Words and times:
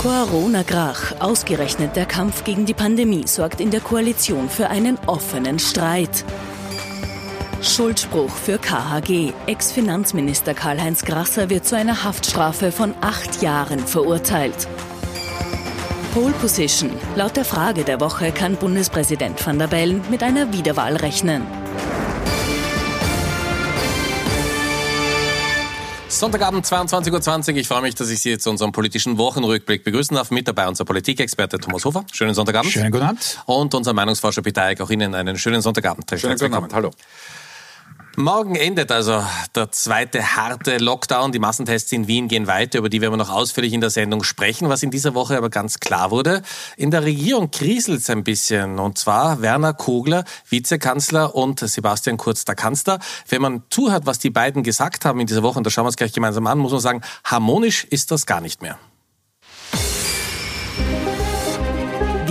Corona-Grach. 0.00 1.20
Ausgerechnet 1.20 1.94
der 1.94 2.06
Kampf 2.06 2.44
gegen 2.44 2.64
die 2.64 2.72
Pandemie 2.72 3.26
sorgt 3.26 3.60
in 3.60 3.70
der 3.70 3.82
Koalition 3.82 4.48
für 4.48 4.70
einen 4.70 4.98
offenen 5.06 5.58
Streit. 5.58 6.24
Schuldspruch 7.60 8.30
für 8.30 8.56
KHG. 8.56 9.34
Ex-Finanzminister 9.44 10.54
Karl-Heinz 10.54 11.04
Grasser 11.04 11.50
wird 11.50 11.66
zu 11.66 11.76
einer 11.76 12.02
Haftstrafe 12.02 12.72
von 12.72 12.94
acht 13.02 13.42
Jahren 13.42 13.80
verurteilt. 13.80 14.68
Pole 16.14 16.32
Position. 16.40 16.92
Laut 17.14 17.36
der 17.36 17.44
Frage 17.44 17.84
der 17.84 18.00
Woche 18.00 18.32
kann 18.32 18.56
Bundespräsident 18.56 19.46
van 19.46 19.58
der 19.58 19.66
Bellen 19.66 20.00
mit 20.10 20.22
einer 20.22 20.50
Wiederwahl 20.50 20.96
rechnen. 20.96 21.42
Sonntagabend 26.10 26.66
22.20 26.66 27.52
Uhr. 27.52 27.56
Ich 27.58 27.68
freue 27.68 27.82
mich, 27.82 27.94
dass 27.94 28.10
ich 28.10 28.20
Sie 28.20 28.36
zu 28.36 28.50
unserem 28.50 28.72
politischen 28.72 29.16
Wochenrückblick 29.16 29.84
begrüßen 29.84 30.16
darf. 30.16 30.32
Mit 30.32 30.48
dabei 30.48 30.66
unser 30.66 30.84
Politikexperte 30.84 31.58
Thomas 31.58 31.84
Hofer. 31.84 32.04
Schönen 32.12 32.34
Sonntagabend. 32.34 32.72
Schönen 32.72 32.90
guten 32.90 33.04
Abend. 33.04 33.38
Und 33.46 33.72
unser 33.74 33.92
Meinungsforscher 33.92 34.42
Peter 34.42 34.64
Eick. 34.64 34.80
Auch 34.80 34.90
Ihnen 34.90 35.14
einen 35.14 35.38
schönen 35.38 35.62
Sonntagabend. 35.62 36.10
Schönen 36.16 36.36
guten 36.36 36.52
Abend. 36.52 36.74
Hallo. 36.74 36.90
Morgen 38.16 38.56
endet 38.56 38.90
also 38.90 39.24
der 39.54 39.70
zweite 39.70 40.36
harte 40.36 40.78
Lockdown. 40.78 41.30
Die 41.30 41.38
Massentests 41.38 41.92
in 41.92 42.08
Wien 42.08 42.26
gehen 42.26 42.48
weiter, 42.48 42.78
über 42.78 42.88
die 42.88 43.00
werden 43.00 43.12
wir 43.12 43.16
noch 43.16 43.30
ausführlich 43.30 43.72
in 43.72 43.80
der 43.80 43.90
Sendung 43.90 44.24
sprechen. 44.24 44.68
Was 44.68 44.82
in 44.82 44.90
dieser 44.90 45.14
Woche 45.14 45.36
aber 45.36 45.48
ganz 45.48 45.78
klar 45.78 46.10
wurde, 46.10 46.42
in 46.76 46.90
der 46.90 47.04
Regierung 47.04 47.50
kriselt 47.52 48.00
es 48.00 48.10
ein 48.10 48.24
bisschen. 48.24 48.80
Und 48.80 48.98
zwar 48.98 49.42
Werner 49.42 49.74
Kogler, 49.74 50.24
Vizekanzler 50.48 51.36
und 51.36 51.60
Sebastian 51.60 52.16
Kurz, 52.16 52.44
der 52.44 52.56
Kanzler. 52.56 52.98
Wenn 53.28 53.42
man 53.42 53.62
zuhört, 53.70 54.06
was 54.06 54.18
die 54.18 54.30
beiden 54.30 54.64
gesagt 54.64 55.04
haben 55.04 55.20
in 55.20 55.28
dieser 55.28 55.44
Woche, 55.44 55.58
und 55.58 55.64
da 55.64 55.70
schauen 55.70 55.84
wir 55.84 55.88
uns 55.88 55.96
gleich 55.96 56.12
gemeinsam 56.12 56.46
an, 56.48 56.58
muss 56.58 56.72
man 56.72 56.80
sagen, 56.80 57.02
harmonisch 57.24 57.84
ist 57.84 58.10
das 58.10 58.26
gar 58.26 58.40
nicht 58.40 58.60
mehr. 58.60 58.76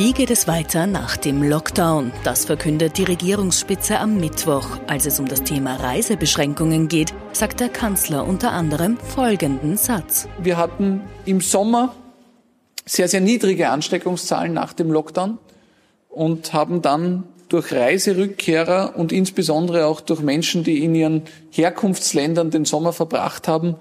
Wie 0.09 0.13
geht 0.13 0.31
es 0.31 0.47
weiter 0.47 0.88
nach 0.88 1.17
dem 1.17 1.43
Lockdown? 1.43 2.11
Das 2.23 2.45
verkündet 2.45 2.97
die 2.97 3.03
Regierungsspitze 3.03 3.99
am 3.99 4.17
Mittwoch. 4.17 4.79
Als 4.88 5.05
es 5.05 5.19
um 5.19 5.27
das 5.27 5.43
Thema 5.43 5.75
Reisebeschränkungen 5.75 6.88
geht, 6.88 7.13
sagt 7.31 7.59
der 7.59 7.69
Kanzler 7.69 8.27
unter 8.27 8.51
anderem 8.51 8.97
folgenden 8.97 9.77
Satz. 9.77 10.27
Wir 10.41 10.57
hatten 10.57 11.01
im 11.25 11.41
Sommer 11.41 11.93
sehr, 12.88 13.07
sehr 13.07 13.21
niedrige 13.21 13.69
Ansteckungszahlen 13.69 14.51
nach 14.51 14.73
dem 14.73 14.91
Lockdown 14.91 15.38
und 16.09 16.53
haben 16.53 16.81
dann 16.81 17.25
durch 17.47 17.71
Reiserückkehrer 17.71 18.94
und 18.95 19.11
insbesondere 19.11 19.85
auch 19.85 20.01
durch 20.01 20.21
Menschen, 20.21 20.63
die 20.63 20.83
in 20.83 20.95
ihren 20.95 21.21
Herkunftsländern 21.51 22.49
den 22.49 22.66
Sommer 22.66 22.94
verbracht 22.94 23.47
haben, 23.47 23.75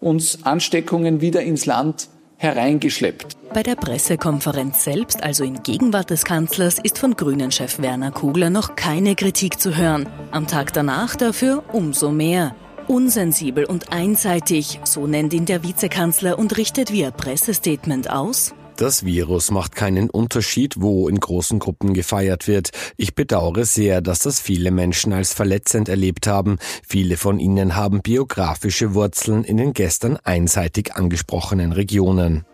uns 0.00 0.46
Ansteckungen 0.46 1.20
wieder 1.20 1.42
ins 1.42 1.66
Land 1.66 2.08
hereingeschleppt. 2.44 3.36
Bei 3.52 3.62
der 3.62 3.74
Pressekonferenz 3.74 4.84
selbst, 4.84 5.22
also 5.22 5.42
in 5.42 5.62
Gegenwart 5.62 6.10
des 6.10 6.24
Kanzlers, 6.24 6.78
ist 6.78 6.98
von 6.98 7.16
Grünen-Chef 7.16 7.80
Werner 7.80 8.12
Kugler 8.12 8.50
noch 8.50 8.76
keine 8.76 9.16
Kritik 9.16 9.58
zu 9.58 9.76
hören. 9.76 10.06
Am 10.30 10.46
Tag 10.46 10.72
danach 10.72 11.16
dafür 11.16 11.64
umso 11.72 12.10
mehr. 12.10 12.54
Unsensibel 12.86 13.64
und 13.64 13.92
einseitig, 13.92 14.78
so 14.84 15.06
nennt 15.06 15.32
ihn 15.32 15.46
der 15.46 15.64
Vizekanzler 15.64 16.38
und 16.38 16.56
richtet 16.56 16.92
via 16.92 17.10
Pressestatement 17.10 18.10
aus. 18.10 18.54
Das 18.76 19.04
Virus 19.04 19.52
macht 19.52 19.76
keinen 19.76 20.10
Unterschied, 20.10 20.74
wo 20.78 21.08
in 21.08 21.20
großen 21.20 21.60
Gruppen 21.60 21.94
gefeiert 21.94 22.48
wird. 22.48 22.70
Ich 22.96 23.14
bedauere 23.14 23.64
sehr, 23.64 24.00
dass 24.00 24.18
das 24.20 24.40
viele 24.40 24.72
Menschen 24.72 25.12
als 25.12 25.32
verletzend 25.32 25.88
erlebt 25.88 26.26
haben. 26.26 26.58
Viele 26.86 27.16
von 27.16 27.38
ihnen 27.38 27.76
haben 27.76 28.02
biografische 28.02 28.94
Wurzeln 28.94 29.44
in 29.44 29.58
den 29.58 29.74
gestern 29.74 30.16
einseitig 30.24 30.96
angesprochenen 30.96 31.70
Regionen. 31.70 32.44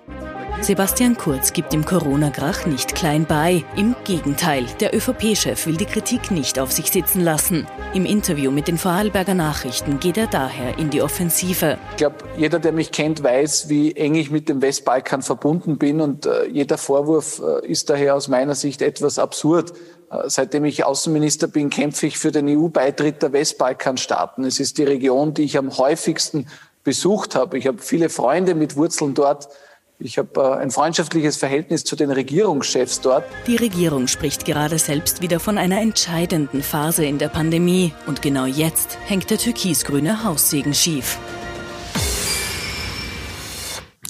Sebastian 0.63 1.17
Kurz 1.17 1.55
gibt 1.55 1.73
dem 1.73 1.87
Corona-Grach 1.87 2.67
nicht 2.67 2.95
klein 2.95 3.25
bei. 3.25 3.65
Im 3.77 3.97
Gegenteil, 4.05 4.67
der 4.79 4.95
ÖVP-Chef 4.95 5.67
will 5.67 5.79
die 5.79 5.87
Kritik 5.87 6.31
nicht 6.31 6.59
auf 6.59 6.71
sich 6.71 6.91
sitzen 6.91 7.23
lassen. 7.23 7.67
Im 7.95 8.05
Interview 8.05 8.51
mit 8.51 8.69
den 8.69 8.77
Vorarlberger 8.77 9.33
Nachrichten 9.33 10.01
geht 10.01 10.19
er 10.19 10.27
daher 10.27 10.79
in 10.79 10.91
die 10.91 11.01
Offensive. 11.01 11.79
Ich 11.93 11.97
glaube, 11.97 12.17
jeder, 12.37 12.59
der 12.59 12.73
mich 12.73 12.93
kennt, 12.93 13.23
weiß, 13.23 13.71
wie 13.71 13.97
eng 13.97 14.15
ich 14.15 14.31
mit 14.31 14.51
dem 14.51 14.61
Westbalkan 14.61 15.23
verbunden 15.23 15.79
bin 15.79 16.03
und 16.03 16.27
äh, 16.27 16.47
jeder 16.49 16.77
Vorwurf 16.77 17.41
äh, 17.41 17.67
ist 17.67 17.89
daher 17.89 18.15
aus 18.15 18.29
meiner 18.29 18.55
Sicht 18.55 18.83
etwas 18.83 19.19
absurd. 19.19 19.73
Äh, 20.11 20.29
seitdem 20.29 20.67
ich 20.67 20.85
Außenminister 20.85 21.49
bin, 21.49 21.71
kämpfe 21.71 22.07
ich 22.07 22.19
für 22.19 22.33
den 22.33 22.47
EU-Beitritt 22.47 23.23
der 23.23 23.33
Westbalkanstaaten. 23.33 24.45
Es 24.45 24.61
ist 24.61 24.77
die 24.77 24.85
Region, 24.85 25.33
die 25.33 25.45
ich 25.45 25.57
am 25.57 25.79
häufigsten 25.79 26.49
besucht 26.85 27.35
habe. 27.35 27.57
Ich 27.57 27.67
habe 27.67 27.79
viele 27.79 28.11
Freunde 28.11 28.55
mit 28.55 28.77
Wurzeln 28.77 29.15
dort. 29.15 29.49
Ich 30.03 30.17
habe 30.17 30.41
äh, 30.41 30.63
ein 30.63 30.71
freundschaftliches 30.71 31.37
Verhältnis 31.37 31.85
zu 31.85 31.95
den 31.95 32.11
Regierungschefs 32.11 33.03
dort. 33.03 33.25
Die 33.47 33.57
Regierung 33.57 34.07
spricht 34.07 34.47
gerade 34.47 34.79
selbst 34.79 35.21
wieder 35.21 35.41
von 35.41 35.59
einer 35.59 35.81
entscheidenden 35.81 36.63
Phase 36.63 37.05
in 37.05 37.19
der 37.19 37.29
Pandemie. 37.29 37.93
Und 38.07 38.23
genau 38.23 38.47
jetzt 38.47 38.97
hängt 39.07 39.29
der 39.29 39.37
türkisgrüne 39.37 40.25
Haussegen 40.25 40.73
schief. 40.73 41.19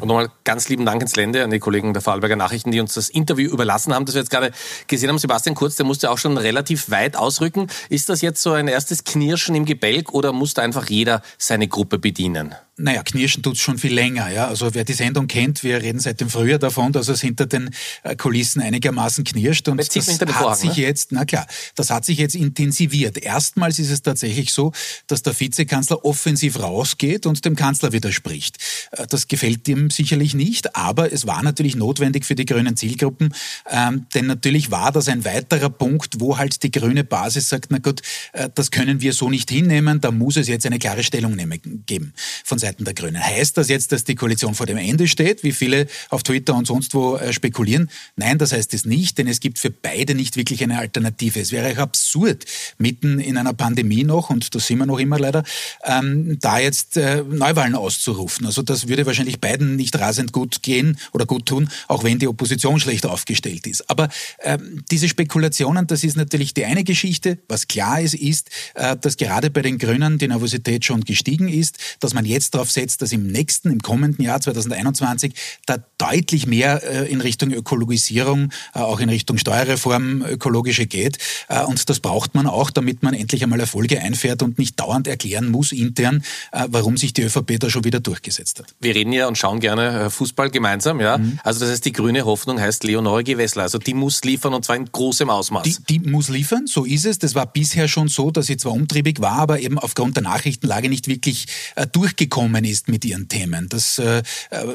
Und 0.00 0.08
nochmal 0.08 0.30
ganz 0.44 0.68
lieben 0.68 0.86
Dank 0.86 1.02
ins 1.02 1.16
Lände 1.16 1.42
an 1.42 1.50
die 1.50 1.58
Kollegen 1.58 1.92
der 1.92 2.00
Vorarlberger 2.00 2.36
Nachrichten, 2.36 2.70
die 2.70 2.80
uns 2.80 2.94
das 2.94 3.10
Interview 3.10 3.50
überlassen 3.50 3.92
haben, 3.92 4.06
das 4.06 4.14
wir 4.14 4.22
jetzt 4.22 4.30
gerade 4.30 4.52
gesehen 4.86 5.10
haben. 5.10 5.18
Sebastian 5.18 5.54
Kurz, 5.54 5.74
der 5.74 5.84
musste 5.84 6.10
auch 6.10 6.18
schon 6.18 6.38
relativ 6.38 6.90
weit 6.90 7.16
ausrücken. 7.16 7.66
Ist 7.90 8.08
das 8.08 8.22
jetzt 8.22 8.40
so 8.42 8.52
ein 8.52 8.68
erstes 8.68 9.04
Knirschen 9.04 9.56
im 9.56 9.64
Gebälk 9.64 10.14
oder 10.14 10.32
musste 10.32 10.62
einfach 10.62 10.88
jeder 10.88 11.20
seine 11.36 11.68
Gruppe 11.68 11.98
bedienen? 11.98 12.54
Naja, 12.82 13.02
knirschen 13.02 13.42
tut's 13.42 13.60
schon 13.60 13.76
viel 13.76 13.92
länger. 13.92 14.30
Ja. 14.30 14.48
Also 14.48 14.72
wer 14.74 14.84
die 14.84 14.94
Sendung 14.94 15.26
kennt, 15.26 15.62
wir 15.62 15.82
reden 15.82 16.00
seit 16.00 16.20
dem 16.20 16.30
Frühjahr 16.30 16.58
davon, 16.58 16.92
dass 16.92 17.08
es 17.08 17.20
hinter 17.20 17.44
den 17.44 17.70
äh, 18.02 18.16
Kulissen 18.16 18.62
einigermaßen 18.62 19.22
knirscht. 19.24 19.68
Und 19.68 19.78
das 19.78 20.20
hat 20.20 20.30
Vorhang, 20.30 20.56
sich 20.56 20.76
ne? 20.76 20.82
jetzt, 20.84 21.12
na 21.12 21.26
klar, 21.26 21.46
das 21.74 21.90
hat 21.90 22.06
sich 22.06 22.16
jetzt 22.16 22.34
intensiviert. 22.34 23.18
Erstmals 23.18 23.78
ist 23.78 23.90
es 23.90 24.00
tatsächlich 24.00 24.54
so, 24.54 24.72
dass 25.08 25.22
der 25.22 25.38
Vizekanzler 25.38 26.06
offensiv 26.06 26.58
rausgeht 26.58 27.26
und 27.26 27.44
dem 27.44 27.54
Kanzler 27.54 27.92
widerspricht. 27.92 28.56
Äh, 28.92 29.06
das 29.06 29.28
gefällt 29.28 29.68
ihm 29.68 29.90
sicherlich 29.90 30.32
nicht, 30.32 30.74
aber 30.74 31.12
es 31.12 31.26
war 31.26 31.42
natürlich 31.42 31.76
notwendig 31.76 32.24
für 32.24 32.34
die 32.34 32.46
grünen 32.46 32.78
Zielgruppen, 32.78 33.34
ähm, 33.70 34.06
denn 34.14 34.26
natürlich 34.26 34.70
war 34.70 34.90
das 34.90 35.08
ein 35.08 35.26
weiterer 35.26 35.68
Punkt, 35.68 36.20
wo 36.20 36.38
halt 36.38 36.62
die 36.62 36.70
grüne 36.70 37.04
Basis 37.04 37.50
sagt, 37.50 37.66
na 37.68 37.78
gut, 37.78 38.00
äh, 38.32 38.48
das 38.54 38.70
können 38.70 39.02
wir 39.02 39.12
so 39.12 39.28
nicht 39.28 39.50
hinnehmen, 39.50 40.00
da 40.00 40.10
muss 40.10 40.38
es 40.38 40.48
jetzt 40.48 40.64
eine 40.64 40.78
klare 40.78 41.02
Stellungnahme 41.02 41.58
geben 41.58 42.14
von 42.44 42.58
Seiten 42.58 42.69
Seiten 42.70 42.84
der 42.84 42.94
Grünen. 42.94 43.20
Heißt 43.20 43.56
das 43.56 43.68
jetzt, 43.68 43.90
dass 43.90 44.04
die 44.04 44.14
Koalition 44.14 44.54
vor 44.54 44.66
dem 44.66 44.76
Ende 44.76 45.08
steht, 45.08 45.42
wie 45.42 45.50
viele 45.50 45.88
auf 46.08 46.22
Twitter 46.22 46.54
und 46.54 46.68
sonst 46.68 46.94
wo 46.94 47.16
äh, 47.16 47.32
spekulieren? 47.32 47.90
Nein, 48.14 48.38
das 48.38 48.52
heißt 48.52 48.72
es 48.74 48.84
nicht, 48.84 49.18
denn 49.18 49.26
es 49.26 49.40
gibt 49.40 49.58
für 49.58 49.70
beide 49.70 50.14
nicht 50.14 50.36
wirklich 50.36 50.62
eine 50.62 50.78
Alternative. 50.78 51.40
Es 51.40 51.50
wäre 51.50 51.72
auch 51.72 51.78
absurd, 51.78 52.44
mitten 52.78 53.18
in 53.18 53.36
einer 53.36 53.54
Pandemie 53.54 54.04
noch, 54.04 54.30
und 54.30 54.54
das 54.54 54.68
sind 54.68 54.78
wir 54.78 54.86
noch 54.86 55.00
immer 55.00 55.18
leider, 55.18 55.42
ähm, 55.84 56.38
da 56.40 56.60
jetzt 56.60 56.96
äh, 56.96 57.24
Neuwahlen 57.28 57.74
auszurufen. 57.74 58.46
Also 58.46 58.62
das 58.62 58.86
würde 58.86 59.04
wahrscheinlich 59.04 59.40
beiden 59.40 59.74
nicht 59.74 59.98
rasend 59.98 60.32
gut 60.32 60.62
gehen 60.62 60.96
oder 61.12 61.26
gut 61.26 61.46
tun, 61.46 61.70
auch 61.88 62.04
wenn 62.04 62.20
die 62.20 62.28
Opposition 62.28 62.78
schlecht 62.78 63.04
aufgestellt 63.04 63.66
ist. 63.66 63.90
Aber 63.90 64.08
ähm, 64.42 64.84
diese 64.92 65.08
Spekulationen, 65.08 65.88
das 65.88 66.04
ist 66.04 66.16
natürlich 66.16 66.54
die 66.54 66.66
eine 66.66 66.84
Geschichte. 66.84 67.38
Was 67.48 67.66
klar 67.66 68.00
ist, 68.00 68.14
ist, 68.14 68.48
äh, 68.74 68.96
dass 68.96 69.16
gerade 69.16 69.50
bei 69.50 69.62
den 69.62 69.78
Grünen 69.78 70.18
die 70.18 70.28
Nervosität 70.28 70.84
schon 70.84 71.00
gestiegen 71.00 71.48
ist, 71.48 71.78
dass 71.98 72.14
man 72.14 72.24
jetzt 72.24 72.54
darauf 72.60 72.70
setzt, 72.70 73.00
dass 73.02 73.12
im 73.12 73.26
nächsten, 73.26 73.70
im 73.70 73.80
kommenden 73.80 74.24
Jahr 74.24 74.40
2021 74.40 75.34
da 75.66 75.78
deutlich 75.98 76.46
mehr 76.46 76.82
äh, 76.82 77.10
in 77.10 77.20
Richtung 77.20 77.52
Ökologisierung, 77.52 78.50
äh, 78.74 78.80
auch 78.80 79.00
in 79.00 79.08
Richtung 79.08 79.38
Steuerreform 79.38 80.22
ökologische 80.22 80.86
geht. 80.86 81.18
Äh, 81.48 81.64
und 81.64 81.88
das 81.88 82.00
braucht 82.00 82.34
man 82.34 82.46
auch, 82.46 82.70
damit 82.70 83.02
man 83.02 83.14
endlich 83.14 83.42
einmal 83.42 83.60
Erfolge 83.60 84.00
einfährt 84.00 84.42
und 84.42 84.58
nicht 84.58 84.78
dauernd 84.78 85.06
erklären 85.06 85.48
muss 85.50 85.72
intern, 85.72 86.22
warum 86.68 86.96
sich 86.96 87.12
die 87.12 87.22
ÖVP 87.22 87.58
da 87.58 87.70
schon 87.70 87.84
wieder 87.84 88.00
durchgesetzt 88.00 88.58
hat. 88.58 88.74
Wir 88.80 88.94
reden 88.94 89.12
ja 89.12 89.26
und 89.26 89.38
schauen 89.38 89.60
gerne 89.60 90.10
Fußball 90.10 90.50
gemeinsam, 90.50 91.00
ja. 91.00 91.18
Mhm. 91.18 91.38
Also 91.44 91.60
das 91.60 91.70
heißt, 91.70 91.84
die 91.84 91.92
grüne 91.92 92.24
Hoffnung 92.24 92.60
heißt 92.60 92.84
Leonore 92.84 93.24
Gewessler. 93.24 93.62
Also 93.62 93.78
die 93.78 93.94
muss 93.94 94.22
liefern 94.24 94.54
und 94.54 94.64
zwar 94.64 94.76
in 94.76 94.86
großem 94.90 95.30
Ausmaß. 95.30 95.62
Die, 95.64 95.76
die 95.88 95.98
muss 96.00 96.28
liefern, 96.28 96.66
so 96.66 96.84
ist 96.84 97.06
es. 97.06 97.18
Das 97.18 97.34
war 97.34 97.46
bisher 97.46 97.88
schon 97.88 98.08
so, 98.08 98.30
dass 98.30 98.46
sie 98.46 98.56
zwar 98.56 98.72
umtriebig 98.72 99.20
war, 99.20 99.38
aber 99.38 99.60
eben 99.60 99.78
aufgrund 99.78 100.16
der 100.16 100.22
Nachrichtenlage 100.22 100.88
nicht 100.88 101.08
wirklich 101.08 101.46
durchgekommen 101.92 102.39
gekommen 102.40 102.64
ist 102.64 102.88
mit 102.88 103.04
ihren 103.04 103.28
Themen. 103.28 103.68
Das 103.68 103.98
äh, 103.98 104.22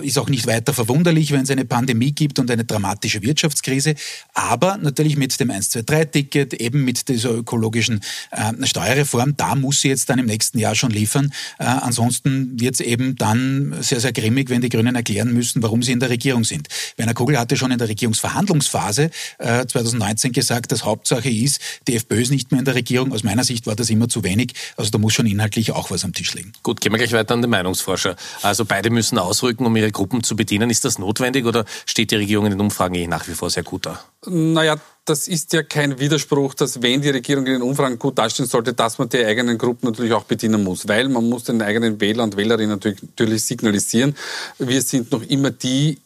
ist 0.04 0.20
auch 0.20 0.30
nicht 0.30 0.46
weiter 0.46 0.74
verwunderlich, 0.74 1.32
wenn 1.32 1.42
es 1.42 1.50
eine 1.50 1.66
Pandemie 1.66 2.12
gibt 2.12 2.38
und 2.38 2.52
eine 2.52 2.64
dramatische 2.64 3.24
Wirtschaftskrise. 3.24 3.96
Aber 4.34 4.78
natürlich 4.78 5.18
mit 5.18 5.40
dem 5.40 5.50
1-2-3-Ticket, 5.50 6.54
eben 6.54 6.84
mit 6.84 7.08
dieser 7.10 7.32
ökologischen 7.32 8.02
äh, 8.32 8.66
Steuerreform, 8.66 9.36
da 9.36 9.56
muss 9.56 9.82
sie 9.82 9.88
jetzt 9.90 10.10
dann 10.10 10.20
im 10.20 10.28
nächsten 10.28 10.60
Jahr 10.60 10.76
schon 10.76 10.92
liefern. 10.92 11.32
Äh, 11.58 11.64
ansonsten 11.64 12.60
wird 12.60 12.76
es 12.76 12.82
eben 12.82 13.16
dann 13.16 13.76
sehr, 13.82 14.00
sehr 14.00 14.14
grimmig, 14.14 14.50
wenn 14.50 14.62
die 14.62 14.70
Grünen 14.70 14.96
erklären 14.96 15.34
müssen, 15.34 15.64
warum 15.64 15.82
sie 15.82 15.92
in 15.92 16.00
der 16.00 16.10
Regierung 16.10 16.44
sind. 16.44 16.68
Werner 16.98 17.16
Kogel 17.16 17.40
hatte 17.40 17.58
schon 17.58 17.72
in 17.72 17.80
der 17.80 17.90
Regierungsverhandlungsphase 17.90 19.10
äh, 19.40 19.66
2019 19.66 20.34
gesagt, 20.34 20.72
dass 20.72 20.86
Hauptsache 20.86 21.30
ist, 21.30 21.60
die 21.88 21.96
FPÖ 21.96 22.22
ist 22.22 22.32
nicht 22.32 22.52
mehr 22.52 22.60
in 22.60 22.66
der 22.66 22.76
Regierung. 22.76 23.12
Aus 23.12 23.24
meiner 23.24 23.44
Sicht 23.44 23.66
war 23.66 23.76
das 23.76 23.90
immer 23.90 24.08
zu 24.08 24.24
wenig. 24.24 24.54
Also 24.78 24.92
da 24.92 25.00
muss 25.00 25.14
schon 25.14 25.26
inhaltlich 25.26 25.72
auch 25.72 25.90
was 25.90 26.06
am 26.06 26.14
Tisch 26.14 26.36
liegen. 26.36 26.54
Gut, 26.62 26.80
gehen 26.82 26.92
wir 26.92 26.98
gleich 27.00 27.14
weiter 27.14 27.34
an 27.34 27.42
den 27.42 27.50
Meinungsforscher. 27.56 28.16
Also 28.42 28.66
beide 28.66 28.90
müssen 28.90 29.18
ausrücken, 29.18 29.66
um 29.66 29.76
ihre 29.76 29.92
Gruppen 29.92 30.24
zu 30.24 30.36
bedienen. 30.36 30.70
Ist 30.70 30.84
das 30.86 31.00
notwendig 31.00 31.46
oder 31.46 31.66
steht 31.86 32.12
die 32.12 32.16
Regierung 32.16 32.46
in 32.46 32.52
den 32.52 32.62
Umfragen 32.62 32.96
eh 32.96 33.08
nach 33.08 33.28
wie 33.28 33.34
vor 33.34 33.50
sehr 33.50 33.64
gut 33.64 33.86
da? 33.86 34.00
Naja, 34.28 34.76
das 35.06 35.28
ist 35.28 35.54
ja 35.54 35.62
kein 35.62 36.00
Widerspruch, 36.00 36.56
dass 36.56 36.82
wenn 36.82 37.02
die 37.02 37.10
Regierung 37.10 37.46
in 37.46 37.54
den 37.54 37.62
Umfragen 37.62 38.00
gut 38.00 38.18
dastehen 38.18 38.48
sollte, 38.48 38.74
dass 38.74 38.98
man 38.98 39.08
die 39.08 39.24
eigenen 39.24 39.58
Gruppen 39.58 39.88
natürlich 39.88 40.14
auch 40.14 40.24
bedienen 40.24 40.64
muss. 40.64 40.88
Weil 40.88 41.08
man 41.10 41.30
muss 41.30 41.44
den 41.44 41.62
eigenen 41.62 42.02
Wähler 42.02 42.24
und 42.24 42.36
Wählerinnen 42.36 42.80
natürlich, 42.80 43.44
signalisieren, 43.44 44.16
wir 44.58 44.82
sind 44.82 45.12
noch 45.12 45.22
immer 45.22 45.52
die 45.52 46.00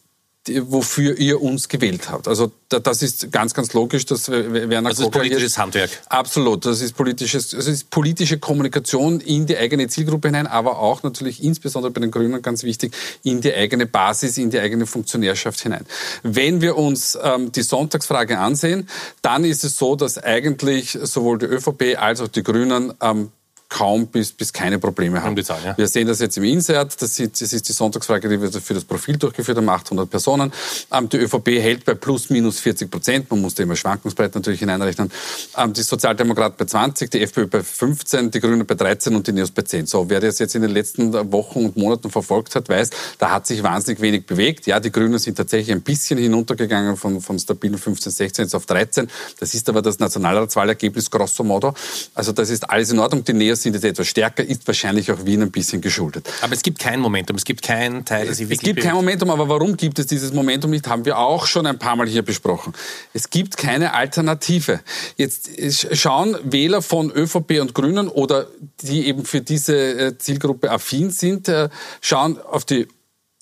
wofür 0.61 1.17
ihr 1.17 1.41
uns 1.41 1.67
gewählt 1.67 2.09
habt. 2.09 2.27
Also 2.27 2.51
das 2.69 3.01
ist 3.01 3.31
ganz, 3.31 3.53
ganz 3.53 3.73
logisch, 3.73 4.05
dass 4.05 4.29
Werner 4.29 4.89
Das 4.89 4.99
ist 4.99 5.11
politisches 5.11 5.57
Handwerk. 5.57 5.89
Absolut. 6.07 6.65
Das 6.65 6.81
ist 6.81 6.95
politisches, 6.95 7.49
das 7.49 7.67
ist 7.67 7.89
politische 7.89 8.37
Kommunikation 8.37 9.19
in 9.19 9.45
die 9.45 9.57
eigene 9.57 9.87
Zielgruppe 9.87 10.27
hinein, 10.27 10.47
aber 10.47 10.79
auch 10.79 11.03
natürlich 11.03 11.43
insbesondere 11.43 11.91
bei 11.91 12.01
den 12.01 12.11
Grünen 12.11 12.41
ganz 12.41 12.63
wichtig, 12.63 12.93
in 13.23 13.41
die 13.41 13.53
eigene 13.53 13.85
Basis, 13.85 14.37
in 14.37 14.49
die 14.49 14.59
eigene 14.59 14.85
Funktionärschaft 14.85 15.61
hinein. 15.61 15.85
Wenn 16.23 16.61
wir 16.61 16.77
uns 16.77 17.17
ähm, 17.21 17.51
die 17.51 17.63
Sonntagsfrage 17.63 18.37
ansehen, 18.37 18.87
dann 19.21 19.43
ist 19.43 19.63
es 19.63 19.77
so, 19.77 19.95
dass 19.95 20.17
eigentlich 20.17 20.97
sowohl 21.01 21.39
die 21.39 21.45
ÖVP 21.45 21.97
als 21.97 22.21
auch 22.21 22.27
die 22.27 22.43
Grünen 22.43 22.93
ähm, 23.01 23.31
kaum 23.79 24.07
bis, 24.07 24.33
bis 24.33 24.51
keine 24.51 24.77
Probleme 24.77 25.23
haben. 25.23 25.41
Zahl, 25.41 25.59
ja. 25.63 25.77
Wir 25.77 25.87
sehen 25.87 26.05
das 26.05 26.19
jetzt 26.19 26.35
im 26.37 26.43
Insert, 26.43 27.01
das 27.01 27.17
ist, 27.17 27.41
das 27.41 27.53
ist 27.53 27.69
die 27.69 27.71
Sonntagsfrage, 27.71 28.27
die 28.27 28.41
wir 28.41 28.51
für 28.51 28.73
das 28.73 28.83
Profil 28.83 29.15
durchgeführt 29.15 29.57
haben, 29.57 29.69
800 29.69 30.09
Personen. 30.09 30.51
Ähm, 30.91 31.07
die 31.07 31.15
ÖVP 31.15 31.47
hält 31.61 31.85
bei 31.85 31.93
plus 31.93 32.29
minus 32.29 32.59
40 32.59 32.91
Prozent, 32.91 33.31
man 33.31 33.39
muss 33.39 33.55
da 33.55 33.63
immer 33.63 33.77
Schwankungsbreite 33.77 34.37
natürlich 34.37 34.59
hineinrechnen. 34.59 35.09
Ähm, 35.55 35.71
die 35.71 35.83
Sozialdemokraten 35.83 36.57
bei 36.57 36.65
20, 36.65 37.09
die 37.09 37.21
FPÖ 37.21 37.47
bei 37.47 37.63
15, 37.63 38.31
die 38.31 38.41
Grünen 38.41 38.65
bei 38.65 38.75
13 38.75 39.15
und 39.15 39.25
die 39.25 39.31
NEOS 39.31 39.51
bei 39.51 39.61
10. 39.61 39.85
So, 39.85 40.09
wer 40.09 40.19
das 40.19 40.39
jetzt 40.39 40.55
in 40.55 40.61
den 40.61 40.71
letzten 40.71 41.13
Wochen 41.31 41.63
und 41.63 41.77
Monaten 41.77 42.11
verfolgt 42.11 42.55
hat, 42.55 42.67
weiß, 42.67 42.89
da 43.17 43.31
hat 43.31 43.47
sich 43.47 43.63
wahnsinnig 43.63 44.01
wenig 44.01 44.25
bewegt. 44.25 44.67
Ja, 44.67 44.81
die 44.81 44.91
Grünen 44.91 45.19
sind 45.19 45.37
tatsächlich 45.37 45.73
ein 45.73 45.83
bisschen 45.83 46.19
hinuntergegangen 46.19 46.97
von, 46.97 47.21
von 47.21 47.39
stabilen 47.39 47.77
15, 47.77 48.11
16 48.11 48.43
jetzt 48.43 48.55
auf 48.55 48.65
13. 48.65 49.09
Das 49.39 49.53
ist 49.53 49.69
aber 49.69 49.81
das 49.81 49.99
Nationalratswahlergebnis 49.99 51.09
grosso 51.09 51.45
modo. 51.45 51.73
Also 52.13 52.33
das 52.33 52.49
ist 52.49 52.69
alles 52.69 52.91
in 52.91 52.99
Ordnung. 52.99 53.23
Die 53.23 53.31
NEOS 53.31 53.68
jetzt 53.73 53.83
etwas 53.83 54.07
stärker, 54.07 54.43
ist 54.43 54.65
wahrscheinlich 54.67 55.11
auch 55.11 55.25
Wien 55.25 55.41
ein 55.41 55.51
bisschen 55.51 55.81
geschuldet. 55.81 56.29
Aber 56.41 56.53
es 56.53 56.61
gibt 56.61 56.79
kein 56.79 56.99
Momentum, 56.99 57.35
es 57.35 57.45
gibt 57.45 57.61
keinen 57.61 58.05
Teil, 58.05 58.27
das 58.27 58.39
ich 58.39 58.49
wirklich... 58.49 58.59
Es 58.59 58.75
gibt 58.75 58.81
kein 58.81 58.95
Momentum, 58.95 59.29
aber 59.29 59.49
warum 59.49 59.77
gibt 59.77 59.99
es 59.99 60.07
dieses 60.07 60.33
Momentum 60.33 60.71
nicht, 60.71 60.87
haben 60.87 61.05
wir 61.05 61.17
auch 61.17 61.45
schon 61.45 61.65
ein 61.65 61.79
paar 61.79 61.95
Mal 61.95 62.07
hier 62.07 62.21
besprochen. 62.21 62.73
Es 63.13 63.29
gibt 63.29 63.57
keine 63.57 63.93
Alternative. 63.93 64.79
Jetzt 65.17 65.49
schauen 65.95 66.37
Wähler 66.43 66.81
von 66.81 67.11
ÖVP 67.11 67.59
und 67.61 67.73
Grünen 67.73 68.07
oder 68.07 68.47
die 68.81 69.07
eben 69.07 69.25
für 69.25 69.41
diese 69.41 69.75
äh, 69.75 70.17
Zielgruppe 70.17 70.71
affin 70.71 71.11
sind, 71.11 71.47
äh, 71.47 71.69
schauen 72.01 72.39
auf 72.39 72.65
die 72.65 72.87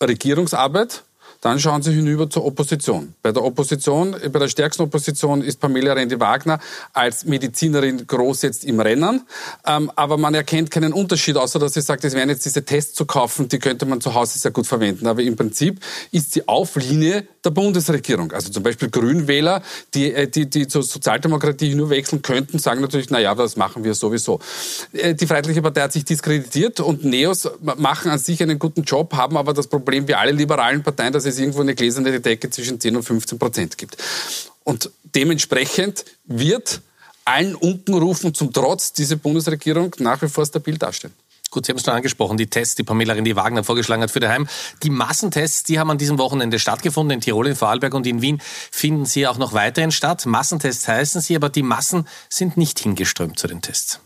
Regierungsarbeit 0.02 1.04
dann 1.42 1.60
schauen 1.60 1.82
Sie 1.82 1.94
hinüber 1.94 2.30
zur 2.30 2.46
Opposition. 2.46 3.14
Bei 3.22 3.32
der 3.32 3.44
Opposition, 3.44 4.16
bei 4.32 4.40
der 4.40 4.48
stärksten 4.48 4.84
Opposition 4.84 5.42
ist 5.42 5.60
Pamela 5.60 5.94
Rendi-Wagner 5.94 6.60
als 6.94 7.26
Medizinerin 7.26 8.06
groß 8.08 8.42
jetzt 8.42 8.66
im 8.66 8.80
Rennen. 8.80 9.22
Ähm, 9.66 9.92
aber 9.96 10.18
man 10.18 10.34
erkennt 10.34 10.72
keinen 10.72 10.94
Unterschied, 10.94 11.38
außer 11.38 11.60
dass 11.60 11.74
sie 11.74 11.82
sagt, 11.82 12.04
es 12.06 12.14
wären 12.14 12.30
jetzt 12.30 12.46
diese 12.46 12.66
Tests 12.66 12.96
zu 12.96 13.06
kaufen, 13.06 13.48
die 13.48 13.60
könnte 13.60 13.86
man 13.86 14.02
zu 14.02 14.14
Hause 14.14 14.40
sehr 14.40 14.52
gut 14.52 14.68
verwenden. 14.68 15.08
Aber 15.08 15.22
im 15.22 15.36
Prinzip 15.36 15.80
ist 16.12 16.34
sie 16.34 16.48
auf 16.48 16.76
Linie 16.76 17.28
der 17.46 17.52
Bundesregierung. 17.52 18.32
Also 18.32 18.52
zum 18.52 18.64
Beispiel 18.64 18.90
Grünwähler, 18.90 19.62
die, 19.94 20.14
äh, 20.14 20.28
die, 20.28 20.50
die 20.50 20.68
zur 20.68 20.84
Sozialdemokratie 20.84 21.76
nur 21.76 21.90
wechseln 21.90 22.22
könnten, 22.22 22.60
sagen 22.60 22.82
natürlich, 22.82 23.10
na 23.10 23.20
ja, 23.20 23.36
das 23.36 23.56
machen 23.56 23.84
wir 23.84 23.94
sowieso. 23.94 24.40
Äh, 24.94 25.16
die 25.16 25.28
Freiheitliche 25.28 25.62
Partei 25.62 25.82
hat 25.82 25.94
sich 25.94 26.04
diskreditiert 26.04 26.80
und 26.80 27.06
Neos 27.06 27.50
machen 27.62 28.12
an 28.12 28.20
sich 28.20 28.42
einen 28.42 28.60
guten 28.60 28.84
Job, 28.84 29.14
haben 29.14 29.38
aber 29.38 29.54
das 29.54 29.68
Problem 29.68 30.08
wie 30.08 30.16
alle 30.16 30.32
liberalen 30.32 30.84
Parteien, 30.84 31.14
dass 31.14 31.27
es 31.28 31.38
irgendwo 31.38 31.62
eine 31.62 31.76
gläserne 31.76 32.20
Decke 32.20 32.50
zwischen 32.50 32.80
10 32.80 32.96
und 32.96 33.04
15 33.04 33.40
Prozent 33.40 33.78
gibt. 33.78 33.98
Und 34.64 34.92
dementsprechend 35.04 36.06
wird 36.26 36.82
allen 37.26 37.56
Unkenrufen 37.56 38.34
zum 38.34 38.54
Trotz 38.54 38.94
diese 38.94 39.18
Bundesregierung 39.18 39.94
nach 40.00 40.22
wie 40.22 40.30
vor 40.30 40.46
stabil 40.46 40.78
darstellen. 40.78 41.14
Gut, 41.50 41.66
Sie 41.66 41.72
haben 41.72 41.78
es 41.78 41.86
schon 41.86 41.94
angesprochen, 41.94 42.38
die 42.38 42.48
Tests, 42.48 42.76
die 42.76 42.84
Pamela 42.84 43.14
Rendi 43.14 43.36
Wagner 43.36 43.64
vorgeschlagen 43.64 44.04
hat 44.04 44.12
für 44.12 44.20
daheim. 44.20 44.48
Die 44.84 44.90
Massentests, 44.90 45.64
die 45.64 45.80
haben 45.80 45.90
an 45.90 45.98
diesem 45.98 46.18
Wochenende 46.18 46.60
stattgefunden. 46.60 47.16
In 47.16 47.22
Tirol, 47.22 47.48
in 47.48 47.56
Vorarlberg 47.56 47.94
und 47.94 48.06
in 48.06 48.22
Wien 48.22 48.42
finden 48.44 49.06
sie 49.06 49.28
auch 49.28 49.38
noch 49.38 49.54
weiterhin 49.54 49.92
statt. 49.92 50.26
Massentests 50.26 50.88
heißen 50.88 51.22
sie, 51.22 51.36
aber 51.38 51.50
die 51.50 51.64
Massen 51.64 52.06
sind 52.30 52.58
nicht 52.58 52.80
hingeströmt 52.80 53.40
zu 53.40 53.48
den 53.48 53.62
Tests. 53.62 54.02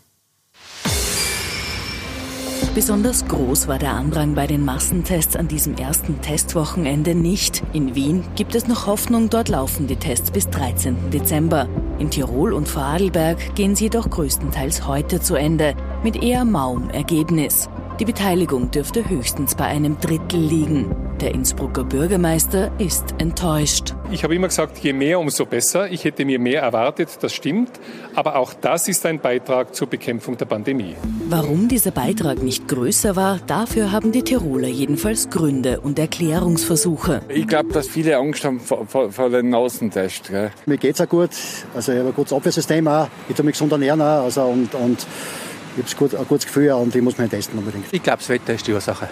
Besonders 2.74 3.26
groß 3.28 3.68
war 3.68 3.78
der 3.78 3.92
Andrang 3.92 4.34
bei 4.34 4.46
den 4.46 4.64
Massentests 4.64 5.36
an 5.36 5.46
diesem 5.46 5.74
ersten 5.74 6.22
Testwochenende 6.22 7.14
nicht. 7.14 7.62
In 7.74 7.94
Wien 7.94 8.24
gibt 8.34 8.54
es 8.54 8.66
noch 8.66 8.86
Hoffnung, 8.86 9.28
dort 9.28 9.50
laufen 9.50 9.88
die 9.88 9.96
Tests 9.96 10.30
bis 10.30 10.48
13. 10.48 11.10
Dezember. 11.10 11.68
In 11.98 12.08
Tirol 12.08 12.54
und 12.54 12.66
Vorarlberg 12.66 13.54
gehen 13.54 13.76
sie 13.76 13.84
jedoch 13.84 14.08
größtenteils 14.08 14.86
heute 14.86 15.20
zu 15.20 15.34
Ende, 15.34 15.74
mit 16.02 16.22
eher 16.22 16.46
mauem 16.46 16.88
Ergebnis. 16.88 17.68
Die 18.02 18.06
Beteiligung 18.06 18.68
dürfte 18.72 19.08
höchstens 19.08 19.54
bei 19.54 19.66
einem 19.66 19.96
Drittel 20.00 20.40
liegen. 20.40 20.92
Der 21.20 21.32
Innsbrucker 21.32 21.84
Bürgermeister 21.84 22.72
ist 22.80 23.14
enttäuscht. 23.18 23.94
Ich 24.10 24.24
habe 24.24 24.34
immer 24.34 24.48
gesagt, 24.48 24.78
je 24.78 24.92
mehr, 24.92 25.20
umso 25.20 25.46
besser. 25.46 25.88
Ich 25.88 26.02
hätte 26.02 26.24
mir 26.24 26.40
mehr 26.40 26.62
erwartet, 26.62 27.10
das 27.20 27.32
stimmt. 27.32 27.70
Aber 28.16 28.34
auch 28.34 28.54
das 28.54 28.88
ist 28.88 29.06
ein 29.06 29.20
Beitrag 29.20 29.76
zur 29.76 29.86
Bekämpfung 29.86 30.36
der 30.36 30.46
Pandemie. 30.46 30.96
Warum 31.28 31.68
dieser 31.68 31.92
Beitrag 31.92 32.42
nicht 32.42 32.66
größer 32.66 33.14
war, 33.14 33.38
dafür 33.46 33.92
haben 33.92 34.10
die 34.10 34.24
Tiroler 34.24 34.66
jedenfalls 34.66 35.30
Gründe 35.30 35.78
und 35.78 35.96
Erklärungsversuche. 35.96 37.22
Ich 37.28 37.46
glaube, 37.46 37.72
dass 37.72 37.86
viele 37.86 38.16
Angst 38.16 38.44
haben 38.44 38.58
vor, 38.58 38.84
vor, 38.84 39.12
vor 39.12 39.30
den 39.30 39.54
Außentest. 39.54 40.28
Gell? 40.28 40.50
Mir 40.66 40.76
geht 40.76 40.96
es 40.96 41.00
auch 41.00 41.08
gut. 41.08 41.30
Also 41.72 41.92
ich 41.92 41.98
habe 42.00 42.08
ein 42.08 42.14
gutes 42.16 42.32
Abwehrsystem 42.32 42.88
auch. 42.88 43.06
Ich 43.28 43.36
tue 43.36 43.44
mich 43.44 43.52
gesund 43.52 43.70
ernähren 43.70 44.02
auch. 44.02 44.24
Also 44.24 44.42
und, 44.42 44.74
und 44.74 45.06
ich 45.76 45.96
habe 45.96 46.18
ein 46.18 46.26
gutes 46.26 46.46
Gefühl 46.46 46.72
und 46.72 46.94
ich 46.94 47.02
muss 47.02 47.18
mich 47.18 47.30
testen 47.30 47.58
unbedingt. 47.58 47.86
Ich 47.92 48.02
glaube, 48.02 48.18
das 48.18 48.28
Wetter 48.28 48.54
ist 48.54 48.66
die 48.66 48.72
Ursache 48.72 49.08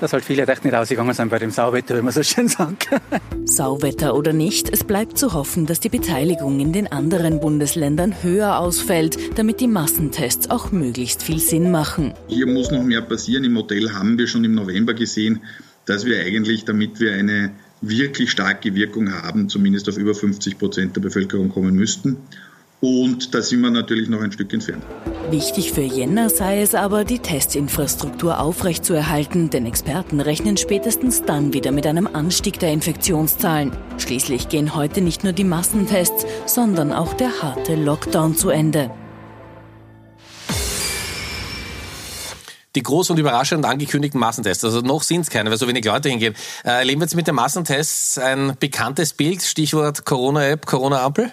dass 0.00 0.14
halt 0.14 0.24
viele 0.24 0.48
recht 0.48 0.64
nicht 0.64 0.72
rausgegangen 0.74 1.12
sind 1.14 1.28
bei 1.28 1.38
dem 1.38 1.50
Sauwetter, 1.50 1.98
wie 1.98 2.02
man 2.02 2.12
so 2.12 2.22
schön 2.22 2.48
sagt. 2.48 2.88
Sauwetter 3.44 4.16
oder 4.16 4.32
nicht, 4.32 4.70
es 4.70 4.82
bleibt 4.82 5.18
zu 5.18 5.34
hoffen, 5.34 5.66
dass 5.66 5.78
die 5.78 5.90
Beteiligung 5.90 6.58
in 6.58 6.72
den 6.72 6.90
anderen 6.90 7.40
Bundesländern 7.40 8.22
höher 8.22 8.58
ausfällt, 8.58 9.18
damit 9.36 9.60
die 9.60 9.66
Massentests 9.66 10.48
auch 10.50 10.72
möglichst 10.72 11.22
viel 11.22 11.38
Sinn 11.38 11.70
machen. 11.70 12.14
Hier 12.28 12.46
muss 12.46 12.70
noch 12.70 12.82
mehr 12.82 13.02
passieren. 13.02 13.44
Im 13.44 13.52
Modell 13.52 13.92
haben 13.92 14.16
wir 14.16 14.26
schon 14.26 14.44
im 14.44 14.54
November 14.54 14.94
gesehen, 14.94 15.40
dass 15.84 16.06
wir 16.06 16.18
eigentlich, 16.20 16.64
damit 16.64 16.98
wir 16.98 17.12
eine 17.12 17.50
wirklich 17.82 18.30
starke 18.30 18.74
Wirkung 18.74 19.12
haben, 19.12 19.48
zumindest 19.48 19.88
auf 19.88 19.98
über 19.98 20.14
50 20.14 20.58
Prozent 20.58 20.96
der 20.96 21.02
Bevölkerung 21.02 21.50
kommen 21.50 21.74
müssten. 21.74 22.16
Und 22.80 23.34
da 23.34 23.42
sind 23.42 23.60
wir 23.60 23.70
natürlich 23.70 24.08
noch 24.08 24.22
ein 24.22 24.32
Stück 24.32 24.52
entfernt. 24.54 24.82
Wichtig 25.30 25.72
für 25.72 25.82
Jänner 25.82 26.30
sei 26.30 26.62
es 26.62 26.74
aber, 26.74 27.04
die 27.04 27.18
Testinfrastruktur 27.18 28.40
aufrechtzuerhalten, 28.40 29.50
denn 29.50 29.66
Experten 29.66 30.20
rechnen 30.20 30.56
spätestens 30.56 31.22
dann 31.22 31.52
wieder 31.52 31.72
mit 31.72 31.86
einem 31.86 32.06
Anstieg 32.06 32.58
der 32.58 32.72
Infektionszahlen. 32.72 33.72
Schließlich 33.98 34.48
gehen 34.48 34.74
heute 34.74 35.02
nicht 35.02 35.24
nur 35.24 35.34
die 35.34 35.44
Massentests, 35.44 36.24
sondern 36.46 36.92
auch 36.92 37.12
der 37.12 37.42
harte 37.42 37.74
Lockdown 37.74 38.34
zu 38.34 38.48
Ende. 38.48 38.90
die 42.76 42.82
groß 42.82 43.10
und 43.10 43.18
überraschend 43.18 43.64
angekündigten 43.64 44.20
Massentests. 44.20 44.64
Also 44.64 44.80
noch 44.80 45.02
sind 45.02 45.22
es 45.22 45.30
keine, 45.30 45.50
weil 45.50 45.58
so 45.58 45.66
wenig 45.66 45.84
Leute 45.84 46.08
hingehen. 46.08 46.34
Äh, 46.64 46.70
erleben 46.70 47.00
wir 47.00 47.06
jetzt 47.06 47.16
mit 47.16 47.26
den 47.26 47.34
Massentests 47.34 48.16
ein 48.18 48.56
bekanntes 48.60 49.12
Bild, 49.12 49.42
Stichwort 49.42 50.04
Corona-App, 50.04 50.66
Corona-Ampel? 50.66 51.32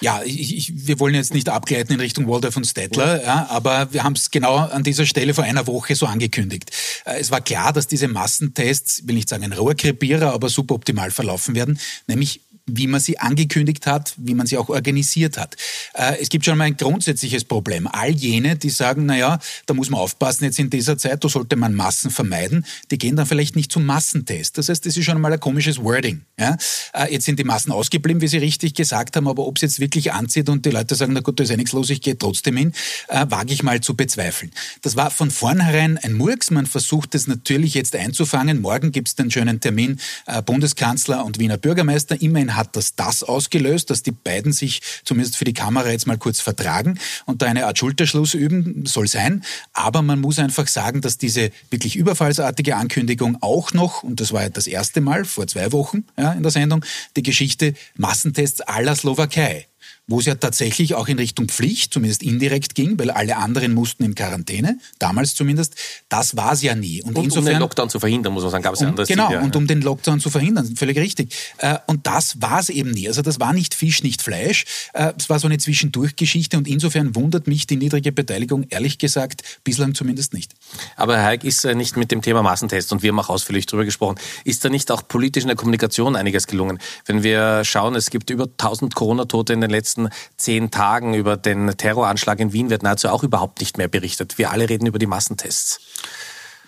Ja, 0.00 0.22
ich, 0.24 0.56
ich, 0.56 0.86
wir 0.86 0.98
wollen 0.98 1.14
jetzt 1.14 1.34
nicht 1.34 1.48
abgleiten 1.48 1.92
in 1.94 2.00
Richtung 2.00 2.26
Waldorf 2.26 2.56
und 2.56 2.66
Stettler, 2.66 3.22
ja, 3.22 3.46
aber 3.50 3.92
wir 3.92 4.02
haben 4.02 4.14
es 4.14 4.30
genau 4.30 4.56
an 4.56 4.82
dieser 4.82 5.04
Stelle 5.04 5.34
vor 5.34 5.44
einer 5.44 5.66
Woche 5.66 5.94
so 5.94 6.06
angekündigt. 6.06 6.70
Äh, 7.04 7.20
es 7.20 7.30
war 7.30 7.40
klar, 7.40 7.72
dass 7.72 7.86
diese 7.86 8.08
Massentests, 8.08 9.06
will 9.06 9.14
nicht 9.14 9.28
sagen 9.28 9.44
ein 9.44 9.52
Rohrkrepierer, 9.52 10.32
aber 10.32 10.48
suboptimal 10.48 11.10
verlaufen 11.10 11.54
werden, 11.54 11.78
nämlich 12.06 12.40
wie 12.76 12.86
man 12.86 13.00
sie 13.00 13.18
angekündigt 13.18 13.86
hat, 13.86 14.14
wie 14.16 14.34
man 14.34 14.46
sie 14.46 14.58
auch 14.58 14.68
organisiert 14.68 15.38
hat. 15.38 15.56
Äh, 15.94 16.16
es 16.20 16.28
gibt 16.28 16.44
schon 16.44 16.58
mal 16.58 16.64
ein 16.64 16.76
grundsätzliches 16.76 17.44
Problem. 17.44 17.86
All 17.86 18.10
jene, 18.10 18.56
die 18.56 18.70
sagen, 18.70 19.06
na 19.06 19.16
ja, 19.16 19.38
da 19.66 19.74
muss 19.74 19.90
man 19.90 20.00
aufpassen 20.00 20.44
jetzt 20.44 20.58
in 20.58 20.70
dieser 20.70 20.98
Zeit, 20.98 21.22
da 21.22 21.28
sollte 21.28 21.56
man 21.56 21.74
Massen 21.74 22.10
vermeiden, 22.10 22.64
die 22.90 22.98
gehen 22.98 23.16
dann 23.16 23.26
vielleicht 23.26 23.56
nicht 23.56 23.72
zum 23.72 23.86
Massentest. 23.86 24.58
Das 24.58 24.68
heißt, 24.68 24.86
das 24.86 24.96
ist 24.96 25.04
schon 25.04 25.20
mal 25.20 25.32
ein 25.32 25.40
komisches 25.40 25.82
Wording. 25.82 26.22
Ja? 26.38 26.56
Äh, 26.92 27.12
jetzt 27.12 27.24
sind 27.24 27.38
die 27.38 27.44
Massen 27.44 27.72
ausgeblieben, 27.72 28.20
wie 28.20 28.28
Sie 28.28 28.38
richtig 28.38 28.74
gesagt 28.74 29.16
haben, 29.16 29.28
aber 29.28 29.46
ob 29.46 29.56
es 29.56 29.62
jetzt 29.62 29.80
wirklich 29.80 30.12
anzieht 30.12 30.48
und 30.48 30.66
die 30.66 30.70
Leute 30.70 30.94
sagen, 30.94 31.12
na 31.12 31.20
gut, 31.20 31.38
da 31.38 31.44
ist 31.44 31.50
ja 31.50 31.56
nichts 31.56 31.72
los, 31.72 31.90
ich 31.90 32.00
gehe 32.00 32.16
trotzdem 32.16 32.56
hin, 32.56 32.72
äh, 33.08 33.26
wage 33.28 33.52
ich 33.52 33.62
mal 33.62 33.80
zu 33.80 33.94
bezweifeln. 33.94 34.50
Das 34.82 34.96
war 34.96 35.10
von 35.10 35.30
vornherein 35.30 35.98
ein 35.98 36.14
Murks. 36.14 36.50
Man 36.50 36.66
versucht 36.66 37.14
es 37.14 37.26
natürlich 37.26 37.74
jetzt 37.74 37.94
einzufangen. 37.94 38.60
Morgen 38.60 38.92
gibt 38.92 39.08
es 39.08 39.14
den 39.14 39.30
schönen 39.30 39.60
Termin 39.60 39.98
Bundeskanzler 40.46 41.24
und 41.24 41.38
Wiener 41.38 41.56
Bürgermeister, 41.56 42.20
immer 42.20 42.40
in 42.40 42.56
hat 42.60 42.76
das 42.76 42.94
das 42.94 43.22
ausgelöst, 43.22 43.90
dass 43.90 44.02
die 44.02 44.12
beiden 44.12 44.52
sich 44.52 44.80
zumindest 45.04 45.36
für 45.36 45.44
die 45.44 45.54
Kamera 45.54 45.90
jetzt 45.90 46.06
mal 46.06 46.18
kurz 46.18 46.40
vertragen 46.40 46.98
und 47.26 47.42
da 47.42 47.46
eine 47.46 47.66
Art 47.66 47.78
Schulterschluss 47.78 48.34
üben, 48.34 48.86
soll 48.86 49.08
sein. 49.08 49.42
Aber 49.72 50.02
man 50.02 50.20
muss 50.20 50.38
einfach 50.38 50.68
sagen, 50.68 51.00
dass 51.00 51.18
diese 51.18 51.50
wirklich 51.70 51.96
überfallsartige 51.96 52.76
Ankündigung 52.76 53.38
auch 53.40 53.72
noch, 53.72 54.02
und 54.02 54.20
das 54.20 54.32
war 54.32 54.42
ja 54.42 54.48
das 54.48 54.66
erste 54.66 55.00
Mal 55.00 55.24
vor 55.24 55.46
zwei 55.46 55.72
Wochen 55.72 56.04
ja, 56.16 56.32
in 56.32 56.42
der 56.42 56.52
Sendung, 56.52 56.84
die 57.16 57.22
Geschichte 57.22 57.74
Massentests 57.96 58.60
aller 58.60 58.94
Slowakei 58.94 59.66
wo 60.10 60.18
es 60.18 60.26
ja 60.26 60.34
tatsächlich 60.34 60.94
auch 60.94 61.08
in 61.08 61.18
Richtung 61.18 61.48
Pflicht, 61.48 61.94
zumindest 61.94 62.22
indirekt 62.22 62.74
ging, 62.74 62.98
weil 62.98 63.10
alle 63.10 63.36
anderen 63.36 63.72
mussten 63.72 64.02
in 64.02 64.14
Quarantäne, 64.14 64.78
damals 64.98 65.34
zumindest. 65.34 65.76
Das 66.08 66.36
war 66.36 66.52
es 66.52 66.62
ja 66.62 66.74
nie. 66.74 67.02
Und, 67.02 67.16
und 67.16 67.24
insofern, 67.24 67.44
um 67.44 67.52
den 67.54 67.60
Lockdown 67.60 67.90
zu 67.90 68.00
verhindern, 68.00 68.32
muss 68.32 68.42
man 68.42 68.50
sagen, 68.50 68.64
gab 68.64 68.74
es 68.74 68.80
ja 68.80 68.88
anderes 68.88 69.08
Genau, 69.08 69.28
Ziel, 69.28 69.36
ja. 69.36 69.42
und 69.42 69.54
um 69.54 69.66
den 69.66 69.80
Lockdown 69.80 70.20
zu 70.20 70.28
verhindern, 70.28 70.74
völlig 70.76 70.98
richtig. 70.98 71.34
Äh, 71.58 71.78
und 71.86 72.06
das 72.06 72.42
war 72.42 72.58
es 72.58 72.68
eben 72.68 72.90
nie. 72.90 73.06
Also 73.08 73.22
das 73.22 73.38
war 73.38 73.52
nicht 73.52 73.74
Fisch, 73.74 74.02
nicht 74.02 74.20
Fleisch. 74.20 74.64
Äh, 74.92 75.12
es 75.16 75.30
war 75.30 75.38
so 75.38 75.46
eine 75.46 75.58
Zwischendurchgeschichte 75.58 76.58
und 76.58 76.66
insofern 76.66 77.14
wundert 77.14 77.46
mich 77.46 77.66
die 77.68 77.76
niedrige 77.76 78.10
Beteiligung, 78.10 78.66
ehrlich 78.70 78.98
gesagt, 78.98 79.42
bislang 79.62 79.94
zumindest 79.94 80.34
nicht. 80.34 80.54
Aber 80.96 81.16
Herr 81.16 81.24
Heik 81.24 81.44
ist 81.44 81.64
nicht 81.64 81.96
mit 81.96 82.10
dem 82.10 82.20
Thema 82.20 82.42
Massentest 82.42 82.92
und 82.92 83.02
wir 83.02 83.10
haben 83.10 83.20
auch 83.20 83.28
ausführlich 83.28 83.66
darüber 83.66 83.84
gesprochen. 83.84 84.16
Ist 84.44 84.64
da 84.64 84.68
nicht 84.68 84.90
auch 84.90 85.06
politisch 85.06 85.42
in 85.42 85.48
der 85.48 85.56
Kommunikation 85.56 86.16
einiges 86.16 86.46
gelungen? 86.46 86.78
Wenn 87.06 87.22
wir 87.22 87.64
schauen, 87.64 87.94
es 87.94 88.10
gibt 88.10 88.30
über 88.30 88.44
1000 88.44 88.94
Corona-Tote 88.94 89.52
in 89.52 89.60
den 89.60 89.70
letzten 89.70 89.99
letzten 90.04 90.10
zehn 90.36 90.70
Tagen 90.70 91.14
über 91.14 91.36
den 91.36 91.76
Terroranschlag 91.76 92.40
in 92.40 92.52
Wien 92.52 92.70
wird 92.70 92.82
nahezu 92.82 93.08
auch 93.08 93.22
überhaupt 93.22 93.60
nicht 93.60 93.78
mehr 93.78 93.88
berichtet. 93.88 94.38
Wir 94.38 94.50
alle 94.50 94.68
reden 94.68 94.86
über 94.86 94.98
die 94.98 95.06
Massentests. 95.06 95.80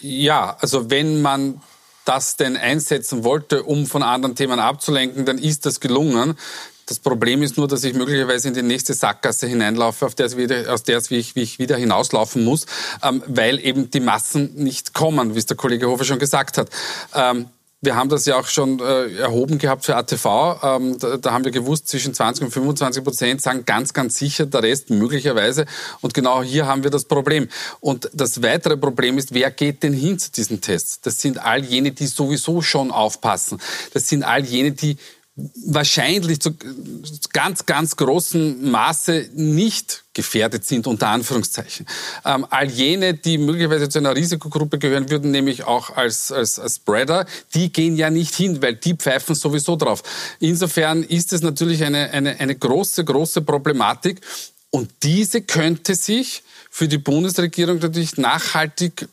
Ja, 0.01 0.57
also 0.61 0.91
wenn 0.91 1.23
man 1.23 1.61
das 2.05 2.37
denn 2.37 2.57
einsetzen 2.57 3.23
wollte, 3.23 3.62
um 3.62 3.87
von 3.87 4.03
anderen 4.03 4.35
Themen 4.35 4.59
abzulenken, 4.59 5.25
dann 5.25 5.39
ist 5.39 5.65
das 5.67 5.79
gelungen. 5.79 6.37
Das 6.87 6.99
Problem 6.99 7.43
ist 7.43 7.57
nur, 7.57 7.69
dass 7.69 7.85
ich 7.85 7.95
möglicherweise 7.95 8.49
in 8.49 8.55
die 8.55 8.62
nächste 8.62 8.93
Sackgasse 8.93 9.47
hineinlaufe, 9.47 10.05
auf 10.05 10.17
der 10.17 10.27
es 10.27 10.37
wieder, 10.37 10.73
aus 10.73 10.83
der 10.83 10.99
es 10.99 11.11
wie 11.11 11.17
ich, 11.17 11.37
wie 11.37 11.43
ich 11.43 11.61
wieder 11.61 11.77
hinauslaufen 11.77 12.45
muss, 12.45 12.67
ähm, 13.03 13.23
weil 13.29 13.65
eben 13.65 13.91
die 13.91 14.01
Massen 14.01 14.53
nicht 14.57 14.93
kommen, 14.93 15.35
wie 15.35 15.39
es 15.39 15.47
der 15.47 15.57
Kollege 15.57 15.87
Hofer 15.87 16.05
schon 16.05 16.19
gesagt 16.19 16.59
hat. 16.59 16.69
Ähm, 17.15 17.49
wir 17.85 17.97
haben 17.97 18.09
das 18.09 18.27
ja 18.27 18.39
auch 18.39 18.47
schon 18.47 18.79
äh, 18.79 19.17
erhoben 19.17 19.59
gehabt 19.59 19.85
für 19.85 19.97
ATV. 19.97 20.61
Ähm, 20.62 20.99
da, 21.01 21.17
da, 21.17 21.33
haben 21.33 21.45
wir 21.45 21.51
gewusst, 21.51 21.89
zwischen 21.89 22.15
20 22.15 22.45
und 22.45 22.51
25 22.53 23.03
Prozent 23.03 23.43
sagen 23.43 23.65
ganz, 23.67 23.93
ganz 23.93 24.17
sicher, 24.17 24.47
der 24.47 24.62
Rest 24.62 24.91
möglicherweise. 24.91 25.67
Und 26.01 26.15
genau 26.15 26.45
hier 26.45 26.67
haben 26.67 26.85
wir 26.85 26.91
das 26.91 27.07
Problem. 27.07 27.49
Und 27.81 28.09
das 28.15 28.41
weitere 28.41 28.77
Problem 28.77 29.19
ist, 29.19 29.35
wer 29.35 29.51
geht 29.51 29.83
denn 29.83 29.93
hin 29.93 30.17
zu 30.17 30.31
diesen 30.31 30.61
Tests? 30.61 31.01
Das 31.01 31.21
sind 31.21 31.45
all 31.45 31.65
jene, 31.65 31.91
die 31.91 32.07
sowieso 32.07 32.62
schon 32.62 32.93
aufpassen. 32.93 33.59
Das 33.93 34.09
sind 34.09 34.23
all 34.23 34.45
jene, 34.45 34.71
die 34.71 34.97
wahrscheinlich 35.35 36.41
zu 36.41 36.55
ganz, 37.33 37.65
ganz 37.65 37.97
großem 37.97 38.71
Maße 38.71 39.31
nicht 39.35 40.05
gefährdet 40.12 40.67
sind, 40.67 40.87
unter 40.87 41.09
Anführungszeichen. 41.09 41.87
Ähm, 42.25 42.47
all 42.51 42.71
jene, 42.71 43.15
die 43.15 43.39
möglicherweise 43.39 43.89
zu 43.89 43.99
einer 43.99 44.15
Risikogruppe 44.15 44.79
gehören 44.79 45.09
würden, 45.09 45.31
nämlich 45.31 45.65
auch 45.65 45.97
als, 45.97 46.31
als, 46.31 46.59
als 46.59 46.77
Spreader, 46.77 47.25
die 47.55 47.73
gehen 47.73 47.97
ja 47.97 48.11
nicht 48.11 48.35
hin, 48.35 48.61
weil 48.61 48.75
die 48.77 48.95
pfeifen 48.95 49.35
sowieso 49.35 49.77
drauf. 49.77 50.03
Insofern 50.39 51.03
ist 51.03 51.33
es 51.33 51.41
natürlich 51.41 51.83
eine, 51.83 52.11
eine, 52.11 52.39
eine 52.39 52.55
große, 52.55 53.03
große 53.03 53.41
Problematik 53.41 54.21
und 54.69 54.91
diese 55.03 55.41
könnte 55.41 55.95
sich 55.95 56.43
für 56.71 56.89
die 56.89 56.99
Bundesregierung 56.99 57.79
natürlich 57.79 58.19
nachhaltig 58.19 59.09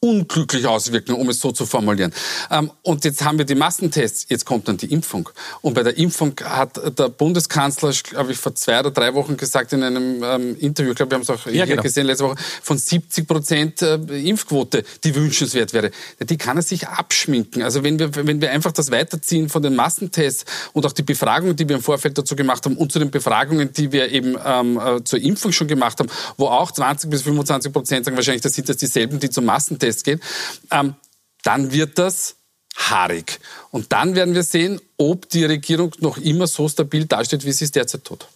unglücklich 0.00 0.64
auswirken, 0.66 1.14
um 1.14 1.28
es 1.28 1.40
so 1.40 1.50
zu 1.50 1.66
formulieren. 1.66 2.12
Ähm, 2.50 2.70
und 2.82 3.04
jetzt 3.04 3.24
haben 3.24 3.38
wir 3.38 3.44
die 3.44 3.56
Massentests, 3.56 4.26
jetzt 4.28 4.46
kommt 4.46 4.68
dann 4.68 4.76
die 4.76 4.92
Impfung. 4.92 5.28
Und 5.60 5.74
bei 5.74 5.82
der 5.82 5.98
Impfung 5.98 6.34
hat 6.44 6.76
der 6.98 7.08
Bundeskanzler, 7.08 7.92
glaube 8.04 8.30
ich, 8.30 8.38
vor 8.38 8.54
zwei 8.54 8.78
oder 8.78 8.92
drei 8.92 9.14
Wochen 9.14 9.36
gesagt 9.36 9.72
in 9.72 9.82
einem 9.82 10.22
ähm, 10.22 10.56
Interview, 10.60 10.92
ich 10.92 10.96
glaube, 10.96 11.10
wir 11.10 11.16
haben 11.16 11.22
es 11.22 11.30
auch 11.30 11.46
ja, 11.46 11.52
hier 11.52 11.66
genau. 11.66 11.82
gesehen 11.82 12.06
letzte 12.06 12.24
Woche, 12.24 12.36
von 12.62 12.78
70 12.78 13.26
Prozent 13.26 13.82
äh, 13.82 13.96
Impfquote, 13.96 14.84
die 15.02 15.14
wünschenswert 15.16 15.72
wäre. 15.72 15.90
Die 16.20 16.36
kann 16.36 16.56
er 16.56 16.62
sich 16.62 16.86
abschminken. 16.86 17.62
Also 17.62 17.82
wenn 17.82 17.98
wir, 17.98 18.14
wenn 18.14 18.40
wir 18.40 18.52
einfach 18.52 18.70
das 18.70 18.92
weiterziehen 18.92 19.48
von 19.48 19.62
den 19.62 19.74
Massentests 19.74 20.44
und 20.74 20.86
auch 20.86 20.92
die 20.92 21.02
Befragungen, 21.02 21.56
die 21.56 21.68
wir 21.68 21.74
im 21.74 21.82
Vorfeld 21.82 22.16
dazu 22.16 22.36
gemacht 22.36 22.64
haben 22.66 22.76
und 22.76 22.92
zu 22.92 23.00
den 23.00 23.10
Befragungen, 23.10 23.72
die 23.72 23.90
wir 23.90 24.12
eben 24.12 24.36
ähm, 24.46 24.78
äh, 24.78 25.02
zur 25.02 25.18
Impfung 25.18 25.50
schon 25.50 25.66
gemacht 25.66 25.98
haben, 25.98 26.08
wo 26.36 26.46
auch 26.46 26.70
20 26.70 27.10
bis 27.10 27.22
25 27.22 27.72
Prozent 27.72 28.04
sagen, 28.04 28.16
wahrscheinlich 28.16 28.42
das 28.42 28.54
sind 28.54 28.68
das 28.68 28.76
dieselben, 28.76 29.18
die 29.18 29.28
zum 29.28 29.44
Massentest 29.44 29.87
Test 29.88 30.04
geht, 30.04 30.20
ähm, 30.70 30.94
dann 31.42 31.72
wird 31.72 31.98
das 31.98 32.36
haarig. 32.76 33.40
Und 33.70 33.92
dann 33.92 34.14
werden 34.14 34.34
wir 34.34 34.42
sehen, 34.42 34.80
ob 34.96 35.28
die 35.28 35.44
Regierung 35.44 35.92
noch 35.98 36.18
immer 36.18 36.46
so 36.46 36.68
stabil 36.68 37.06
dasteht, 37.06 37.44
wie 37.44 37.52
sie 37.52 37.64
es 37.64 37.72
derzeit 37.72 38.04
tut. 38.04 38.26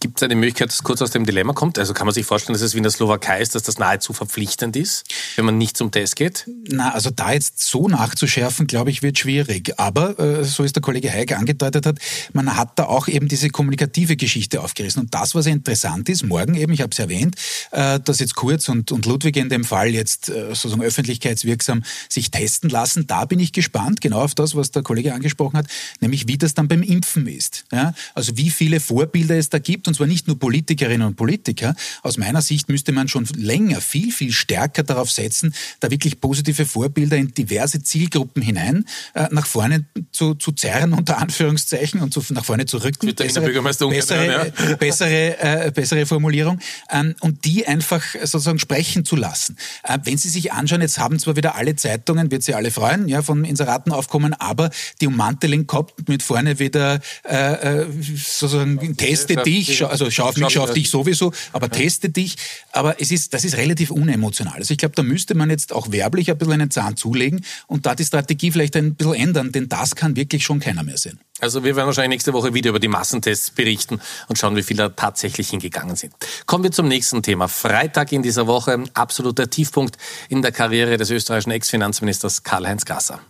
Gibt 0.00 0.18
es 0.18 0.22
eine 0.22 0.34
Möglichkeit, 0.34 0.68
dass 0.68 0.76
es 0.76 0.82
kurz 0.82 1.00
aus 1.00 1.10
dem 1.10 1.24
Dilemma 1.24 1.52
kommt? 1.52 1.78
Also 1.78 1.94
kann 1.94 2.06
man 2.06 2.14
sich 2.14 2.26
vorstellen, 2.26 2.54
dass 2.54 2.62
es 2.62 2.74
wie 2.74 2.78
in 2.78 2.82
der 2.82 2.92
Slowakei 2.92 3.40
ist, 3.40 3.54
dass 3.54 3.62
das 3.62 3.78
nahezu 3.78 4.12
verpflichtend 4.12 4.76
ist, 4.76 5.04
wenn 5.36 5.44
man 5.44 5.56
nicht 5.56 5.76
zum 5.76 5.90
Test 5.90 6.16
geht? 6.16 6.44
Na, 6.68 6.92
also 6.92 7.10
da 7.10 7.32
jetzt 7.32 7.60
so 7.60 7.88
nachzuschärfen, 7.88 8.66
glaube 8.66 8.90
ich, 8.90 9.02
wird 9.02 9.18
schwierig. 9.18 9.78
Aber, 9.78 10.18
äh, 10.18 10.44
so 10.44 10.64
ist 10.64 10.76
der 10.76 10.82
Kollege 10.82 11.10
Heik 11.10 11.32
angedeutet 11.32 11.86
hat, 11.86 11.98
man 12.32 12.56
hat 12.56 12.78
da 12.78 12.84
auch 12.84 13.08
eben 13.08 13.28
diese 13.28 13.48
kommunikative 13.48 14.16
Geschichte 14.16 14.60
aufgerissen. 14.60 15.02
Und 15.02 15.14
das, 15.14 15.34
was 15.34 15.46
interessant 15.46 16.08
ist, 16.08 16.24
morgen 16.24 16.54
eben, 16.54 16.72
ich 16.72 16.82
habe 16.82 16.90
es 16.92 16.98
erwähnt, 16.98 17.36
äh, 17.70 17.98
dass 18.00 18.20
jetzt 18.20 18.34
Kurz 18.34 18.68
und, 18.68 18.92
und 18.92 19.06
Ludwig 19.06 19.36
in 19.36 19.48
dem 19.48 19.64
Fall 19.64 19.88
jetzt 19.88 20.28
äh, 20.28 20.48
sozusagen 20.48 20.82
öffentlichkeitswirksam 20.82 21.84
sich 22.08 22.30
testen 22.30 22.68
lassen. 22.68 23.06
Da 23.06 23.24
bin 23.24 23.40
ich 23.40 23.52
gespannt, 23.52 24.00
genau 24.00 24.22
auf 24.22 24.34
das, 24.34 24.54
was 24.54 24.70
der 24.70 24.82
Kollege 24.82 25.14
angesprochen 25.14 25.56
hat, 25.56 25.66
nämlich 26.00 26.28
wie 26.28 26.36
das 26.36 26.54
dann 26.54 26.68
beim 26.68 26.82
Impfen 26.82 27.26
ist. 27.26 27.64
Ja? 27.72 27.94
Also 28.14 28.36
wie 28.36 28.50
viele 28.50 28.80
Vorbilder 28.80 29.36
es 29.36 29.48
da 29.48 29.58
gibt 29.58 29.85
und 29.86 29.94
zwar 29.94 30.06
nicht 30.06 30.26
nur 30.26 30.38
Politikerinnen 30.38 31.06
und 31.06 31.16
Politiker. 31.16 31.74
Aus 32.02 32.18
meiner 32.18 32.42
Sicht 32.42 32.68
müsste 32.68 32.92
man 32.92 33.08
schon 33.08 33.26
länger 33.36 33.80
viel, 33.80 34.12
viel 34.12 34.32
stärker 34.32 34.82
darauf 34.82 35.10
setzen, 35.10 35.54
da 35.80 35.90
wirklich 35.90 36.20
positive 36.20 36.66
Vorbilder 36.66 37.16
in 37.16 37.32
diverse 37.32 37.82
Zielgruppen 37.82 38.42
hinein 38.42 38.84
äh, 39.14 39.26
nach 39.30 39.46
vorne 39.46 39.84
zu, 40.12 40.34
zu 40.34 40.52
zerren, 40.52 40.92
unter 40.92 41.18
Anführungszeichen, 41.18 42.00
und 42.00 42.12
zu, 42.12 42.22
nach 42.30 42.44
vorne 42.44 42.66
zu 42.66 42.78
rücken. 42.78 43.14
Bessere, 43.14 43.62
bessere, 43.90 44.26
ja. 44.26 44.76
bessere, 44.78 45.66
äh, 45.66 45.70
bessere 45.72 46.06
Formulierung. 46.06 46.58
Ähm, 46.90 47.14
und 47.20 47.44
die 47.44 47.66
einfach 47.66 48.02
sozusagen 48.22 48.58
sprechen 48.58 49.04
zu 49.04 49.16
lassen. 49.16 49.56
Äh, 49.82 49.98
wenn 50.04 50.18
Sie 50.18 50.28
sich 50.28 50.52
anschauen, 50.52 50.80
jetzt 50.80 50.98
haben 50.98 51.18
zwar 51.18 51.36
wieder 51.36 51.54
alle 51.54 51.76
Zeitungen, 51.76 52.30
wird 52.30 52.42
Sie 52.42 52.54
alle 52.54 52.70
freuen, 52.70 53.08
ja, 53.08 53.22
von 53.22 53.44
Inseraten 53.44 53.92
aufkommen, 53.92 54.34
aber 54.34 54.70
die 55.00 55.06
Ummanteling 55.06 55.66
kommt 55.66 56.08
mit 56.08 56.22
vorne 56.22 56.58
wieder 56.58 57.00
äh, 57.24 57.82
äh 57.82 57.86
sozusagen 58.16 58.96
teste 58.96 59.36
dich, 59.36 59.75
schau, 59.76 59.86
also 59.86 60.10
schau 60.10 60.24
auf 60.24 60.36
mich, 60.36 60.50
schau 60.50 60.62
auf 60.62 60.72
dich 60.72 60.90
sowieso, 60.90 61.32
aber 61.52 61.70
teste 61.70 62.08
dich. 62.08 62.36
Aber 62.72 63.00
es 63.00 63.10
ist, 63.10 63.34
das 63.34 63.44
ist 63.44 63.56
relativ 63.56 63.90
unemotional. 63.90 64.56
Also 64.56 64.72
ich 64.72 64.78
glaube, 64.78 64.94
da 64.94 65.02
müsste 65.02 65.34
man 65.34 65.50
jetzt 65.50 65.72
auch 65.72 65.92
werblich 65.92 66.30
ein 66.30 66.38
bisschen 66.38 66.54
einen 66.54 66.70
Zahn 66.70 66.96
zulegen 66.96 67.44
und 67.66 67.86
da 67.86 67.94
die 67.94 68.04
Strategie 68.04 68.50
vielleicht 68.50 68.76
ein 68.76 68.94
bisschen 68.94 69.14
ändern, 69.14 69.52
denn 69.52 69.68
das 69.68 69.94
kann 69.94 70.16
wirklich 70.16 70.44
schon 70.44 70.60
keiner 70.60 70.82
mehr 70.82 70.98
sehen. 70.98 71.20
Also 71.40 71.64
wir 71.64 71.76
werden 71.76 71.86
wahrscheinlich 71.86 72.16
nächste 72.16 72.32
Woche 72.32 72.54
wieder 72.54 72.70
über 72.70 72.80
die 72.80 72.88
Massentests 72.88 73.50
berichten 73.50 74.00
und 74.28 74.38
schauen, 74.38 74.56
wie 74.56 74.62
viele 74.62 74.76
da 74.76 74.88
tatsächlich 74.88 75.50
hingegangen 75.50 75.96
sind. 75.96 76.14
Kommen 76.46 76.64
wir 76.64 76.72
zum 76.72 76.88
nächsten 76.88 77.22
Thema. 77.22 77.48
Freitag 77.48 78.12
in 78.12 78.22
dieser 78.22 78.46
Woche, 78.46 78.84
absoluter 78.94 79.50
Tiefpunkt 79.50 79.96
in 80.28 80.42
der 80.42 80.52
Karriere 80.52 80.96
des 80.96 81.10
österreichischen 81.10 81.50
Ex-Finanzministers 81.50 82.42
Karl-Heinz 82.42 82.84
Gasser. 82.84 83.20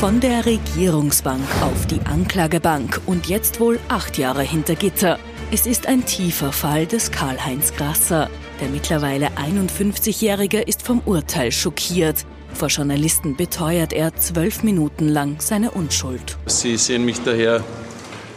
Von 0.00 0.20
der 0.20 0.44
Regierungsbank 0.44 1.42
auf 1.62 1.86
die 1.86 2.00
Anklagebank 2.00 3.00
und 3.06 3.28
jetzt 3.28 3.60
wohl 3.60 3.78
acht 3.88 4.18
Jahre 4.18 4.42
hinter 4.42 4.74
Gitter. 4.74 5.18
Es 5.50 5.66
ist 5.66 5.86
ein 5.86 6.04
tiefer 6.04 6.52
Fall 6.52 6.84
des 6.84 7.10
Karl-Heinz 7.10 7.72
Grasser. 7.72 8.28
Der 8.60 8.68
mittlerweile 8.68 9.28
51-Jährige 9.38 10.60
ist 10.60 10.82
vom 10.82 11.00
Urteil 11.06 11.50
schockiert. 11.50 12.26
Vor 12.52 12.68
Journalisten 12.68 13.36
beteuert 13.36 13.94
er 13.94 14.14
zwölf 14.16 14.62
Minuten 14.62 15.08
lang 15.08 15.36
seine 15.38 15.70
Unschuld. 15.70 16.36
Sie 16.44 16.76
sehen 16.76 17.06
mich 17.06 17.22
daher 17.22 17.64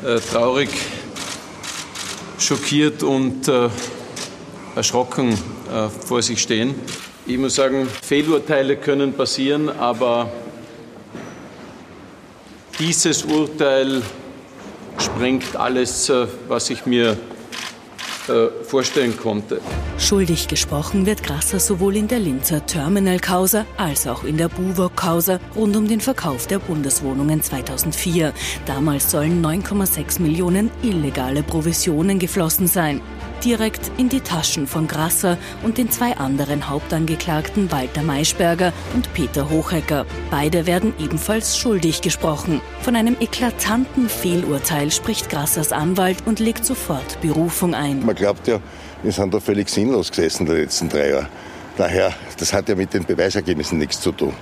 äh, 0.06 0.18
traurig, 0.32 0.70
schockiert 2.40 3.04
und 3.04 3.50
äh, 3.50 3.68
erschrocken 4.78 5.34
äh, 5.34 5.90
vor 5.90 6.22
sich 6.22 6.42
stehen. 6.42 6.74
Ich 7.28 7.38
muss 7.38 7.56
sagen, 7.56 7.86
Fehlurteile 8.02 8.78
können 8.78 9.12
passieren, 9.12 9.68
aber 9.68 10.32
dieses 12.80 13.24
Urteil 13.24 14.02
sprengt 14.98 15.56
alles, 15.56 16.10
äh, 16.10 16.28
was 16.48 16.70
ich 16.70 16.86
mir 16.86 17.18
äh, 18.30 18.48
vorstellen 18.64 19.18
konnte. 19.18 19.60
Schuldig 19.98 20.48
gesprochen 20.48 21.06
wird 21.06 21.24
Grasser 21.24 21.60
sowohl 21.60 21.98
in 21.98 22.08
der 22.08 22.20
Linzer 22.20 22.66
Terminal-Causa 22.66 23.66
als 23.78 24.08
auch 24.08 24.24
in 24.24 24.38
der 24.38 24.50
Buwok-Causa 24.50 25.40
rund 25.56 25.76
um 25.76 25.88
den 25.88 26.00
Verkauf 26.00 26.48
der 26.48 26.60
Bundeswohnungen 26.60 27.42
2004. 27.42 28.34
Damals 28.66 29.12
sollen 29.12 29.44
9,6 29.44 30.22
Millionen 30.22 30.72
illegale 30.84 31.44
Provisionen 31.44 32.20
geflossen 32.20 32.68
sein. 32.68 33.02
Direkt 33.44 33.92
in 33.98 34.10
die 34.10 34.22
Taschen 34.22 34.68
von 34.68 34.88
Grasser 34.88 35.38
und 35.64 35.78
den 35.78 35.92
zwei 35.92 36.18
anderen 36.18 36.70
Hauptangeklagten 36.70 37.72
Walter 37.72 38.04
Maischberger 38.04 38.74
und 38.94 39.14
Peter 39.14 39.50
Hochecker. 39.50 40.06
Beide 40.32 40.66
werden 40.68 40.94
ebenfalls 41.00 41.58
schuldig 41.58 42.02
gesprochen. 42.02 42.62
Von 42.82 42.96
einem 42.96 43.18
eklatanten 43.20 44.10
Fehlurteil 44.10 44.92
spricht 44.92 45.30
Grassers 45.30 45.72
Anwalt 45.72 46.18
und 46.26 46.40
legt 46.40 46.66
sofort 46.66 47.22
Berufung 47.22 47.74
ein. 47.74 48.06
Man 48.06 48.16
glaubt 48.16 48.48
ja, 48.48 48.60
wir 49.04 49.12
sind 49.12 49.34
da 49.34 49.40
völlig 49.40 49.70
sinnlos 49.70 50.10
gesessen 50.10 50.46
die 50.46 50.54
letzten 50.54 50.90
drei 50.90 51.10
Jahre. 51.10 51.28
Daher, 51.78 52.14
das 52.38 52.52
hat 52.52 52.68
ja 52.68 52.76
mit 52.76 52.94
den 52.94 53.06
Beweisergebnissen 53.06 53.78
nichts 53.78 54.02
zu 54.02 54.12
tun. 54.12 54.34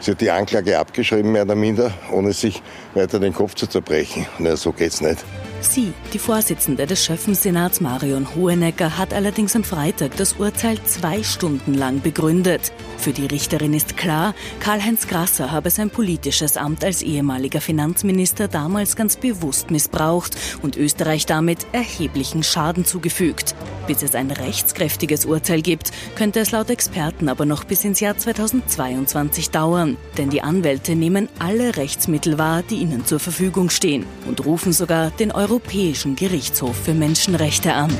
Sie 0.00 0.12
hat 0.12 0.20
die 0.22 0.30
Anklage 0.30 0.78
abgeschrieben, 0.78 1.32
mehr 1.32 1.42
oder 1.42 1.54
minder, 1.54 1.92
ohne 2.10 2.32
sich 2.32 2.62
weiter 2.94 3.20
den 3.20 3.34
Kopf 3.34 3.54
zu 3.54 3.66
zerbrechen. 3.66 4.24
Na, 4.38 4.56
so 4.56 4.72
geht's 4.72 5.02
nicht. 5.02 5.18
Sie, 5.62 5.92
die 6.12 6.18
Vorsitzende 6.18 6.86
des 6.86 7.04
Schöffensenats 7.04 7.80
Marion 7.80 8.34
Hohenecker, 8.34 8.96
hat 8.96 9.12
allerdings 9.12 9.54
am 9.54 9.62
Freitag 9.62 10.16
das 10.16 10.34
Urteil 10.34 10.82
zwei 10.84 11.22
Stunden 11.22 11.74
lang 11.74 12.00
begründet. 12.00 12.72
Für 12.96 13.12
die 13.12 13.26
Richterin 13.26 13.74
ist 13.74 13.96
klar, 13.96 14.34
Karl-Heinz 14.60 15.06
Grasser 15.06 15.50
habe 15.50 15.70
sein 15.70 15.90
politisches 15.90 16.56
Amt 16.56 16.84
als 16.84 17.02
ehemaliger 17.02 17.60
Finanzminister 17.60 18.48
damals 18.48 18.96
ganz 18.96 19.16
bewusst 19.16 19.70
missbraucht 19.70 20.36
und 20.62 20.76
Österreich 20.76 21.26
damit 21.26 21.66
erheblichen 21.72 22.42
Schaden 22.42 22.84
zugefügt. 22.84 23.54
Bis 23.86 24.02
es 24.02 24.14
ein 24.14 24.30
rechtskräftiges 24.30 25.24
Urteil 25.24 25.62
gibt, 25.62 25.90
könnte 26.14 26.40
es 26.40 26.52
laut 26.52 26.70
Experten 26.70 27.28
aber 27.28 27.44
noch 27.44 27.64
bis 27.64 27.84
ins 27.84 28.00
Jahr 28.00 28.16
2022 28.16 29.50
dauern. 29.50 29.96
Denn 30.16 30.30
die 30.30 30.42
Anwälte 30.42 30.94
nehmen 30.94 31.28
alle 31.38 31.76
Rechtsmittel 31.76 32.38
wahr, 32.38 32.62
die 32.62 32.76
ihnen 32.76 33.04
zur 33.04 33.18
Verfügung 33.18 33.70
stehen 33.70 34.06
und 34.28 34.44
rufen 34.44 34.72
sogar 34.72 35.10
den 35.10 35.32
Europäischen 35.50 36.14
Gerichtshof 36.14 36.76
für 36.76 36.94
Menschenrechte 36.94 37.74
an. 37.74 37.90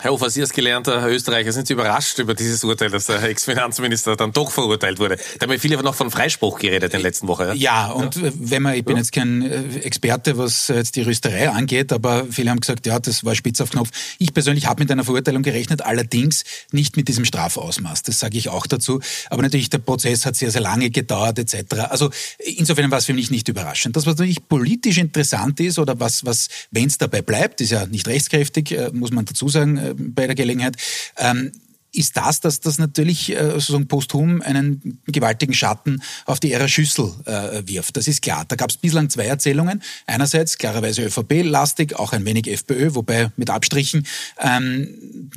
Herr 0.00 0.12
Hofer, 0.12 0.30
Sie 0.30 0.40
als 0.40 0.52
gelernter 0.52 1.04
Österreicher, 1.08 1.50
sind 1.50 1.66
Sie 1.66 1.72
überrascht 1.72 2.20
über 2.20 2.34
dieses 2.34 2.62
Urteil, 2.62 2.88
dass 2.88 3.06
der 3.06 3.20
Ex-Finanzminister 3.24 4.14
dann 4.14 4.30
doch 4.30 4.52
verurteilt 4.52 5.00
wurde? 5.00 5.16
Da 5.16 5.44
haben 5.44 5.52
ja 5.52 5.58
viele 5.58 5.82
noch 5.82 5.96
von 5.96 6.12
Freispruch 6.12 6.60
geredet 6.60 6.94
in 6.94 7.00
den 7.00 7.02
letzten 7.02 7.26
Wochen. 7.26 7.48
Ja, 7.48 7.52
ja 7.54 7.86
und 7.88 8.14
ja. 8.14 8.30
wenn 8.34 8.62
man, 8.62 8.74
ich 8.74 8.84
bin 8.84 8.94
ja. 8.94 9.02
jetzt 9.02 9.10
kein 9.10 9.42
äh, 9.42 9.78
Experte, 9.78 10.38
was 10.38 10.68
jetzt 10.68 10.94
die 10.94 11.02
Rüsterei 11.02 11.50
angeht, 11.50 11.92
aber 11.92 12.26
viele 12.30 12.50
haben 12.50 12.60
gesagt, 12.60 12.86
ja, 12.86 13.00
das 13.00 13.24
war 13.24 13.34
spitz 13.34 13.60
auf 13.60 13.70
Knopf. 13.70 13.90
Ich 14.18 14.32
persönlich 14.32 14.66
habe 14.66 14.84
mit 14.84 14.92
einer 14.92 15.02
Verurteilung 15.02 15.42
gerechnet, 15.42 15.82
allerdings 15.82 16.44
nicht 16.70 16.96
mit 16.96 17.08
diesem 17.08 17.24
Strafausmaß. 17.24 18.04
Das 18.04 18.20
sage 18.20 18.38
ich 18.38 18.50
auch 18.50 18.68
dazu. 18.68 19.00
Aber 19.30 19.42
natürlich, 19.42 19.68
der 19.68 19.78
Prozess 19.78 20.24
hat 20.26 20.36
sehr, 20.36 20.52
sehr 20.52 20.60
lange 20.60 20.90
gedauert, 20.90 21.40
etc. 21.40 21.74
Also 21.88 22.10
insofern 22.38 22.92
war 22.92 22.98
es 22.98 23.06
für 23.06 23.14
mich 23.14 23.32
nicht 23.32 23.48
überraschend. 23.48 23.96
Das, 23.96 24.06
was 24.06 24.14
natürlich 24.14 24.46
politisch 24.46 24.98
interessant 24.98 25.58
ist 25.58 25.80
oder 25.80 25.98
was, 25.98 26.24
was 26.24 26.46
wenn 26.70 26.86
es 26.86 26.98
dabei 26.98 27.20
bleibt, 27.20 27.60
ist 27.60 27.70
ja 27.70 27.84
nicht 27.86 28.06
rechtskräftig, 28.06 28.70
äh, 28.70 28.90
muss 28.92 29.10
man 29.10 29.24
dazu 29.24 29.48
sagen, 29.48 29.87
bei 29.96 30.26
der 30.26 30.34
Gelegenheit. 30.34 30.76
Ähm, 31.16 31.52
ist 31.92 32.16
das, 32.16 32.40
dass 32.40 32.60
das 32.60 32.78
natürlich 32.78 33.30
äh, 33.30 33.50
sozusagen 33.52 33.88
posthum 33.88 34.42
einen 34.42 35.00
gewaltigen 35.06 35.54
Schatten 35.54 36.02
auf 36.26 36.38
die 36.40 36.52
Ära 36.52 36.68
Schüssel 36.68 37.12
äh, 37.24 37.62
wirft. 37.66 37.96
Das 37.96 38.06
ist 38.06 38.22
klar. 38.22 38.44
Da 38.46 38.56
gab 38.56 38.70
es 38.70 38.76
bislang 38.76 39.08
zwei 39.10 39.24
Erzählungen. 39.24 39.82
Einerseits 40.06 40.58
klarerweise 40.58 41.02
ÖVP-lastig, 41.02 41.96
auch 41.96 42.12
ein 42.12 42.24
wenig 42.24 42.46
FPÖ, 42.46 42.94
wobei 42.94 43.30
mit 43.36 43.50
Abstrichen 43.50 44.06
ähm, 44.40 44.88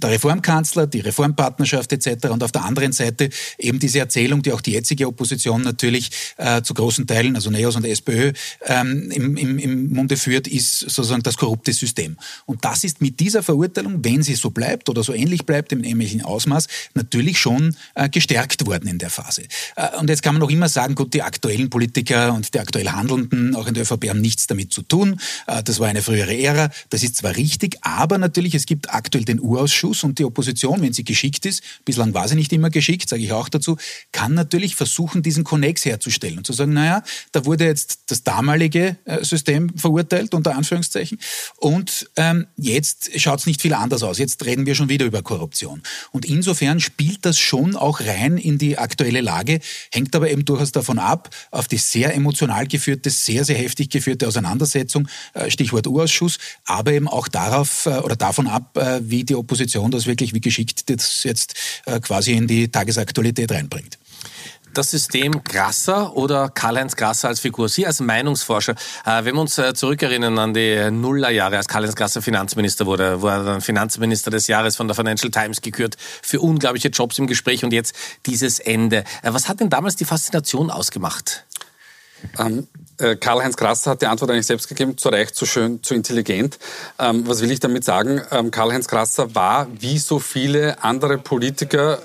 der 0.01 0.11
Reformkanzler, 0.11 0.87
die 0.87 0.99
Reformpartnerschaft 0.99 1.91
etc. 1.93 2.27
Und 2.29 2.43
auf 2.43 2.51
der 2.51 2.65
anderen 2.65 2.91
Seite 2.91 3.29
eben 3.57 3.79
diese 3.79 3.99
Erzählung, 3.99 4.41
die 4.41 4.51
auch 4.51 4.61
die 4.61 4.71
jetzige 4.71 5.07
Opposition 5.07 5.61
natürlich 5.61 6.11
äh, 6.37 6.61
zu 6.61 6.73
großen 6.73 7.07
Teilen, 7.07 7.35
also 7.35 7.49
NEOS 7.49 7.75
und 7.77 7.85
SPÖ, 7.85 8.33
ähm, 8.65 9.09
im, 9.11 9.37
im, 9.37 9.57
im 9.57 9.89
Munde 9.89 10.17
führt, 10.17 10.47
ist 10.47 10.79
sozusagen 10.79 11.23
das 11.23 11.37
korrupte 11.37 11.73
System. 11.73 12.17
Und 12.45 12.65
das 12.65 12.83
ist 12.83 13.01
mit 13.01 13.19
dieser 13.19 13.43
Verurteilung, 13.43 14.03
wenn 14.03 14.23
sie 14.23 14.35
so 14.35 14.49
bleibt 14.49 14.89
oder 14.89 15.03
so 15.03 15.13
ähnlich 15.13 15.45
bleibt, 15.45 15.71
im 15.71 15.83
ähnlichen 15.83 16.21
Ausmaß, 16.21 16.41
Ausmaß 16.51 16.67
natürlich 16.93 17.39
schon 17.39 17.75
äh, 17.95 18.09
gestärkt 18.09 18.65
worden 18.65 18.87
in 18.87 18.97
der 18.97 19.09
Phase. 19.09 19.43
Äh, 19.75 19.97
und 19.97 20.09
jetzt 20.09 20.21
kann 20.23 20.35
man 20.35 20.41
noch 20.41 20.49
immer 20.49 20.69
sagen, 20.69 20.95
gut, 20.95 21.13
die 21.13 21.21
aktuellen 21.21 21.69
Politiker 21.69 22.33
und 22.33 22.53
die 22.53 22.59
aktuell 22.59 22.89
Handelnden, 22.89 23.55
auch 23.55 23.67
in 23.67 23.73
der 23.73 23.83
ÖVP, 23.83 24.09
haben 24.09 24.21
nichts 24.21 24.47
damit 24.47 24.73
zu 24.73 24.81
tun. 24.81 25.19
Äh, 25.47 25.63
das 25.63 25.79
war 25.79 25.87
eine 25.87 26.01
frühere 26.01 26.37
Ära. 26.37 26.69
Das 26.89 27.03
ist 27.03 27.17
zwar 27.17 27.35
richtig, 27.35 27.77
aber 27.81 28.17
natürlich, 28.17 28.55
es 28.55 28.65
gibt 28.65 28.93
aktuell 28.93 29.25
den 29.25 29.39
Urausschuss 29.39 30.03
und 30.03 30.19
die 30.19 30.25
Opposition, 30.25 30.81
wenn 30.81 30.93
sie 30.93 31.03
geschickt 31.03 31.45
ist, 31.45 31.63
bislang 31.85 32.13
war 32.13 32.27
sie 32.27 32.35
nicht 32.35 32.51
immer 32.53 32.69
geschickt, 32.69 33.09
sage 33.09 33.23
ich 33.23 33.31
auch 33.31 33.49
dazu, 33.49 33.77
kann 34.11 34.33
natürlich 34.33 34.75
versuchen, 34.75 35.23
diesen 35.23 35.43
Konnex 35.43 35.85
herzustellen 35.85 36.37
und 36.37 36.45
zu 36.45 36.53
sagen, 36.53 36.73
naja, 36.73 37.03
da 37.31 37.45
wurde 37.45 37.65
jetzt 37.65 38.01
das 38.07 38.23
damalige 38.23 38.97
System 39.21 39.77
verurteilt, 39.77 40.33
unter 40.33 40.55
Anführungszeichen, 40.55 41.17
und 41.57 42.09
ähm, 42.15 42.47
jetzt 42.57 43.19
schaut 43.19 43.39
es 43.39 43.45
nicht 43.45 43.61
viel 43.61 43.73
anders 43.73 44.03
aus. 44.03 44.17
Jetzt 44.17 44.45
reden 44.45 44.65
wir 44.65 44.75
schon 44.75 44.89
wieder 44.89 45.05
über 45.05 45.21
Korruption. 45.21 45.81
Und 46.11 46.25
insofern 46.31 46.79
spielt 46.79 47.25
das 47.25 47.37
schon 47.37 47.75
auch 47.75 47.99
rein 47.99 48.37
in 48.37 48.57
die 48.57 48.77
aktuelle 48.77 49.21
Lage, 49.21 49.59
hängt 49.91 50.15
aber 50.15 50.31
eben 50.31 50.45
durchaus 50.45 50.71
davon 50.71 50.99
ab, 50.99 51.29
auf 51.51 51.67
die 51.67 51.77
sehr 51.77 52.15
emotional 52.15 52.67
geführte, 52.67 53.09
sehr, 53.09 53.45
sehr 53.45 53.57
heftig 53.57 53.89
geführte 53.89 54.27
Auseinandersetzung, 54.27 55.07
äh, 55.33 55.49
Stichwort 55.51 55.87
Urausschuss, 55.87 56.39
aber 56.65 56.93
eben 56.93 57.07
auch 57.07 57.27
darauf 57.27 57.85
äh, 57.85 57.97
oder 57.99 58.15
davon 58.15 58.47
ab, 58.47 58.77
äh, 58.77 59.01
wie 59.03 59.23
die 59.23 59.35
Opposition 59.35 59.91
das 59.91 60.05
wirklich, 60.05 60.33
wie 60.33 60.41
geschickt 60.41 60.89
das 60.89 61.23
jetzt 61.23 61.55
quasi 62.01 62.33
in 62.33 62.47
die 62.47 62.69
Tagesaktualität 62.69 63.51
reinbringt 63.51 63.97
das 64.73 64.91
System 64.91 65.43
Grasser 65.43 66.15
oder 66.15 66.49
Karl-Heinz 66.49 66.95
Grasser 66.95 67.27
als 67.27 67.39
Figur? 67.39 67.69
Sie 67.69 67.85
als 67.85 67.99
Meinungsforscher, 67.99 68.75
äh, 69.05 69.23
wenn 69.25 69.35
wir 69.35 69.41
uns 69.41 69.57
äh, 69.57 69.73
zurückerinnern 69.73 70.37
an 70.39 70.53
die 70.53 70.89
Nullerjahre, 70.91 71.57
als 71.57 71.67
Karl-Heinz 71.67 71.95
Grasser 71.95 72.21
Finanzminister 72.21 72.85
wurde, 72.85 73.21
wurde 73.21 73.35
er 73.35 73.43
dann 73.43 73.61
Finanzminister 73.61 74.31
des 74.31 74.47
Jahres 74.47 74.75
von 74.75 74.87
der 74.87 74.95
Financial 74.95 75.31
Times 75.31 75.61
gekürt 75.61 75.97
für 76.21 76.39
unglaubliche 76.39 76.89
Jobs 76.89 77.17
im 77.19 77.27
Gespräch 77.27 77.63
und 77.63 77.73
jetzt 77.73 77.95
dieses 78.25 78.59
Ende. 78.59 79.03
Äh, 79.21 79.33
was 79.33 79.47
hat 79.47 79.59
denn 79.59 79.69
damals 79.69 79.95
die 79.95 80.05
Faszination 80.05 80.71
ausgemacht? 80.71 81.45
Ähm, 82.37 82.67
äh, 82.97 83.15
Karl-Heinz 83.15 83.57
Grasser 83.57 83.91
hat 83.91 84.01
die 84.01 84.07
Antwort 84.07 84.31
eigentlich 84.31 84.45
selbst 84.45 84.67
gegeben, 84.67 84.97
zu 84.97 85.09
reich, 85.09 85.33
zu 85.33 85.45
schön, 85.45 85.81
zu 85.83 85.95
intelligent. 85.95 86.59
Ähm, 86.99 87.27
was 87.27 87.41
will 87.41 87.51
ich 87.51 87.59
damit 87.59 87.83
sagen? 87.83 88.21
Ähm, 88.31 88.51
Karl-Heinz 88.51 88.87
Grasser 88.87 89.33
war, 89.35 89.67
wie 89.79 89.97
so 89.97 90.19
viele 90.19 90.83
andere 90.83 91.17
Politiker, 91.17 91.99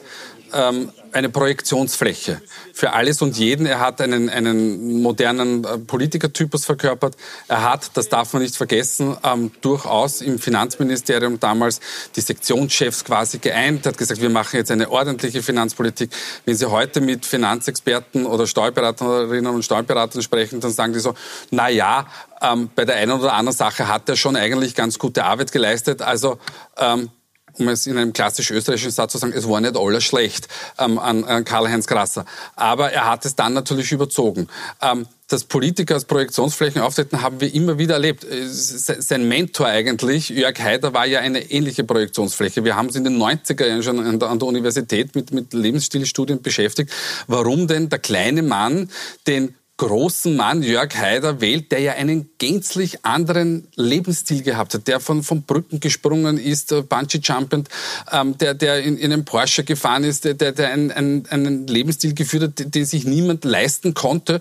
ähm, 0.53 0.91
eine 1.13 1.29
Projektionsfläche 1.31 2.43
für 2.73 2.93
alles 2.93 3.23
und 3.23 3.39
jeden. 3.39 3.67
Er 3.67 3.81
hat 3.81 4.01
einen, 4.01 4.29
einen 4.29 5.01
modernen 5.01 5.65
äh, 5.65 5.79
Politikertypus 5.79 6.65
verkörpert. 6.65 7.17
Er 7.49 7.63
hat, 7.63 7.91
das 7.95 8.09
darf 8.09 8.33
man 8.33 8.43
nicht 8.43 8.57
vergessen, 8.57 9.17
ähm, 9.25 9.51
durchaus 9.63 10.21
im 10.21 10.39
Finanzministerium 10.39 11.41
damals 11.41 11.81
die 12.15 12.21
Sektionschefs 12.21 13.05
quasi 13.05 13.39
geeint, 13.39 13.87
hat 13.87 13.97
gesagt, 13.97 14.21
wir 14.21 14.31
machen 14.31 14.57
jetzt 14.57 14.71
eine 14.71 14.91
ordentliche 14.91 15.43
Finanzpolitik. 15.43 16.11
Wenn 16.45 16.55
Sie 16.55 16.71
heute 16.71 17.01
mit 17.01 17.25
Finanzexperten 17.25 18.27
oder 18.27 18.47
Steuerberaterinnen 18.47 19.55
und 19.55 19.65
Steuerberatern 19.65 20.23
sprechen, 20.23 20.61
dann 20.61 20.71
sagen 20.71 20.93
die 20.93 21.01
so, 21.01 21.15
na 21.51 21.69
ja, 21.69 22.07
ähm, 22.43 22.71
bei 22.75 22.85
der 22.85 22.97
einen 22.97 23.13
oder 23.13 23.33
anderen 23.33 23.57
Sache 23.57 23.89
hat 23.89 24.09
er 24.09 24.17
schon 24.17 24.37
eigentlich 24.37 24.75
ganz 24.75 24.99
gute 24.99 25.25
Arbeit 25.25 25.53
geleistet. 25.53 26.03
Also 26.03 26.39
ähm, 26.77 27.11
um 27.59 27.69
es 27.69 27.87
in 27.87 27.97
einem 27.99 28.13
klassisch 28.13 28.51
österreichischen 28.51 28.91
Satz 28.91 29.13
zu 29.13 29.19
sagen, 29.19 29.33
es 29.35 29.49
war 29.49 29.61
nicht 29.61 29.77
alles 29.77 30.05
schlecht 30.05 30.49
ähm, 30.79 30.99
an, 30.99 31.25
an 31.25 31.45
Karl-Heinz 31.45 31.87
Grasser. 31.87 32.25
Aber 32.55 32.93
er 32.93 33.09
hat 33.09 33.25
es 33.25 33.37
dann 33.37 33.53
natürlich 33.53 33.93
überzogen. 33.93 34.49
Ähm, 34.83 35.07
dass 35.29 35.43
Politiker 35.45 35.95
als 35.95 36.05
Projektionsflächen 36.05 36.81
auftreten, 36.81 37.21
haben 37.21 37.41
wir 37.41 37.53
immer 37.53 37.79
wieder 37.79 37.95
erlebt. 37.95 38.25
Äh, 38.25 38.47
sein 38.47 39.27
Mentor 39.27 39.67
eigentlich, 39.67 40.29
Jörg 40.29 40.59
Haider, 40.59 40.95
war 40.95 41.07
ja 41.07 41.21
eine 41.21 41.51
ähnliche 41.51 41.85
Projektionsfläche. 41.85 42.65
Wir 42.65 42.77
haben 42.77 42.89
es 42.89 42.95
in 42.95 43.05
den 43.05 43.17
90er 43.17 43.67
Jahren 43.67 43.83
schon 43.83 43.99
an 43.99 44.39
der, 44.39 44.47
Universität 44.47 45.15
mit, 45.15 45.33
mit 45.33 45.53
Lebensstilstudien 45.53 46.43
beschäftigt. 46.43 46.93
Warum 47.27 47.67
denn 47.67 47.89
der 47.89 47.99
kleine 47.99 48.43
Mann 48.43 48.91
den 49.27 49.57
großen 49.77 50.35
Mann 50.35 50.63
Jörg 50.63 50.95
Haider 50.95 51.41
wählt, 51.41 51.71
der 51.71 51.81
ja 51.81 51.93
einen 51.93 52.31
gänzlich 52.39 53.05
anderen 53.05 53.69
Lebensstil 53.75 54.43
gehabt 54.43 54.75
hat, 54.75 54.89
der 54.89 55.01
von, 55.01 55.23
von 55.23 55.43
Brücken 55.43 55.81
gesprungen 55.81 56.39
ist, 56.39 56.73
äh, 56.73 56.83
Bungee-Jumpend, 56.83 57.69
ähm, 58.11 58.39
der, 58.39 58.55
der 58.55 58.83
in, 58.83 58.97
in 58.97 59.13
einem 59.13 59.25
Porsche 59.25 59.65
gefahren 59.65 60.05
ist, 60.05 60.25
der, 60.25 60.35
der, 60.35 60.71
einen, 60.71 60.91
einen, 60.91 61.27
einen 61.27 61.67
Lebensstil 61.67 62.15
geführt 62.15 62.59
hat, 62.59 62.75
den, 62.75 62.85
sich 62.87 63.05
niemand 63.05 63.45
leisten 63.45 63.93
konnte. 63.93 64.41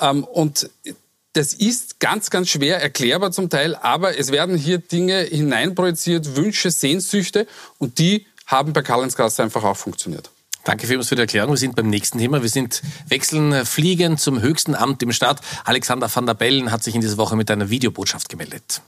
Ähm, 0.00 0.22
und 0.22 0.70
das 1.32 1.52
ist 1.52 2.00
ganz, 2.00 2.30
ganz 2.30 2.48
schwer 2.48 2.80
erklärbar 2.80 3.32
zum 3.32 3.50
Teil, 3.50 3.74
aber 3.74 4.18
es 4.18 4.30
werden 4.32 4.56
hier 4.56 4.78
Dinge 4.78 5.20
hineinprojiziert, 5.20 6.36
Wünsche, 6.36 6.70
Sehnsüchte 6.70 7.46
und 7.78 7.98
die 7.98 8.26
haben 8.46 8.72
bei 8.72 8.82
Karl-Heinz 8.82 9.16
Grasser 9.16 9.42
einfach 9.42 9.64
auch 9.64 9.76
funktioniert. 9.76 10.30
Danke 10.66 10.88
vielmals 10.88 11.08
für 11.08 11.14
die 11.14 11.20
Erklärung. 11.20 11.52
Wir 11.52 11.58
sind 11.58 11.76
beim 11.76 11.88
nächsten 11.88 12.18
Thema. 12.18 12.42
Wir 12.42 12.48
sind 12.48 12.82
wechseln 13.06 13.52
äh, 13.52 13.64
fliegen 13.64 14.18
zum 14.18 14.42
höchsten 14.42 14.74
Amt 14.74 15.00
im 15.04 15.12
Staat. 15.12 15.40
Alexander 15.64 16.10
van 16.12 16.26
der 16.26 16.34
Bellen 16.34 16.72
hat 16.72 16.82
sich 16.82 16.96
in 16.96 17.00
dieser 17.00 17.18
Woche 17.18 17.36
mit 17.36 17.48
einer 17.52 17.70
Videobotschaft 17.70 18.28
gemeldet. 18.28 18.82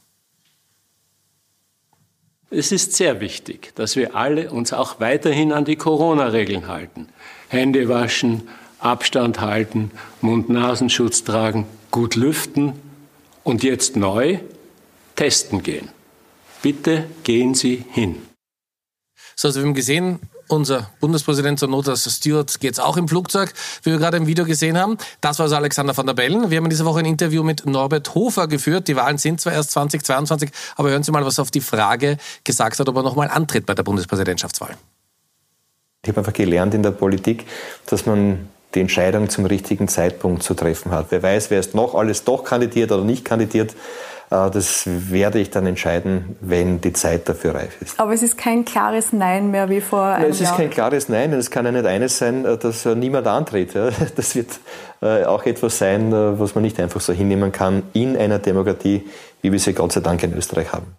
Es 2.50 2.72
ist 2.72 2.94
sehr 2.94 3.20
wichtig, 3.20 3.76
dass 3.76 3.94
wir 3.94 4.16
alle 4.16 4.50
uns 4.50 4.72
auch 4.72 4.98
weiterhin 4.98 5.52
an 5.52 5.64
die 5.64 5.76
Corona-Regeln 5.76 6.66
halten. 6.66 7.10
Hände 7.46 7.88
waschen, 7.88 8.48
Abstand 8.80 9.40
halten, 9.40 9.92
Mund-Nasenschutz 10.20 11.22
tragen, 11.22 11.64
gut 11.92 12.16
lüften 12.16 12.72
und 13.44 13.62
jetzt 13.62 13.94
neu 13.94 14.40
testen 15.14 15.62
gehen. 15.62 15.90
Bitte 16.60 17.08
gehen 17.22 17.54
Sie 17.54 17.84
hin. 17.92 18.16
So, 19.36 19.46
also 19.46 19.60
wir 19.60 19.66
haben 19.68 19.74
gesehen, 19.74 20.18
unser 20.48 20.90
Bundespräsident 21.00 21.58
zur 21.58 21.68
Not 21.68 21.88
als 21.88 22.12
Steward 22.12 22.60
geht 22.60 22.74
es 22.74 22.80
auch 22.80 22.96
im 22.96 23.08
Flugzeug, 23.08 23.52
wie 23.82 23.90
wir 23.90 23.98
gerade 23.98 24.16
im 24.16 24.26
Video 24.26 24.44
gesehen 24.44 24.78
haben. 24.78 24.98
Das 25.20 25.38
war 25.38 25.44
also 25.44 25.56
Alexander 25.56 25.96
van 25.96 26.06
der 26.06 26.14
Bellen. 26.14 26.50
Wir 26.50 26.58
haben 26.58 26.64
in 26.64 26.70
dieser 26.70 26.84
Woche 26.84 27.00
ein 27.00 27.04
Interview 27.04 27.42
mit 27.42 27.66
Norbert 27.66 28.14
Hofer 28.14 28.48
geführt. 28.48 28.88
Die 28.88 28.96
Wahlen 28.96 29.18
sind 29.18 29.40
zwar 29.40 29.52
erst 29.52 29.70
2022, 29.72 30.50
aber 30.76 30.90
hören 30.90 31.02
Sie 31.02 31.12
mal, 31.12 31.24
was 31.24 31.38
er 31.38 31.42
auf 31.42 31.50
die 31.50 31.60
Frage 31.60 32.18
gesagt 32.44 32.78
hat, 32.78 32.88
ob 32.88 32.96
er 32.96 33.02
nochmal 33.02 33.28
antritt 33.28 33.66
bei 33.66 33.74
der 33.74 33.82
Bundespräsidentschaftswahl. 33.82 34.76
Ich 36.02 36.08
habe 36.08 36.20
einfach 36.20 36.32
gelernt 36.32 36.74
in 36.74 36.82
der 36.82 36.92
Politik, 36.92 37.46
dass 37.86 38.06
man 38.06 38.48
die 38.74 38.80
Entscheidung 38.80 39.28
zum 39.28 39.46
richtigen 39.46 39.88
Zeitpunkt 39.88 40.42
zu 40.42 40.54
treffen 40.54 40.92
hat. 40.92 41.06
Wer 41.10 41.22
weiß, 41.22 41.50
wer 41.50 41.60
ist 41.60 41.74
noch 41.74 41.94
alles 41.94 42.24
doch 42.24 42.44
kandidiert 42.44 42.92
oder 42.92 43.04
nicht 43.04 43.24
kandidiert. 43.24 43.74
Äh, 44.30 44.50
das 44.50 44.84
werde 44.86 45.38
ich 45.38 45.50
dann 45.50 45.66
entscheiden, 45.66 46.36
wenn 46.40 46.80
die 46.80 46.92
Zeit 46.92 47.28
dafür 47.28 47.54
reif 47.54 47.80
ist. 47.80 47.98
Aber 47.98 48.12
es 48.12 48.22
ist 48.22 48.36
kein 48.36 48.64
klares 48.64 49.12
Nein 49.12 49.50
mehr 49.50 49.70
wie 49.70 49.80
vor 49.80 50.04
einem 50.04 50.22
Jahr. 50.22 50.30
Es 50.30 50.40
ist 50.40 50.56
kein 50.56 50.70
klares 50.70 51.08
Nein 51.08 51.32
und 51.32 51.38
es 51.38 51.50
kann 51.50 51.64
ja 51.64 51.72
nicht 51.72 51.86
eines 51.86 52.18
sein, 52.18 52.44
äh, 52.44 52.58
dass 52.58 52.84
niemand 52.84 53.26
antritt. 53.26 53.72
Das 54.16 54.34
wird 54.34 54.60
äh, 55.00 55.24
auch 55.24 55.44
etwas 55.46 55.78
sein, 55.78 56.12
was 56.12 56.54
man 56.54 56.62
nicht 56.62 56.80
einfach 56.80 57.00
so 57.00 57.12
hinnehmen 57.12 57.52
kann 57.52 57.82
in 57.92 58.16
einer 58.16 58.38
Demokratie, 58.38 59.08
wie 59.42 59.52
wir 59.52 59.58
sie 59.58 59.72
Gott 59.72 59.92
sei 59.92 60.00
Dank 60.00 60.22
in 60.22 60.36
Österreich 60.36 60.72
haben. 60.72 60.97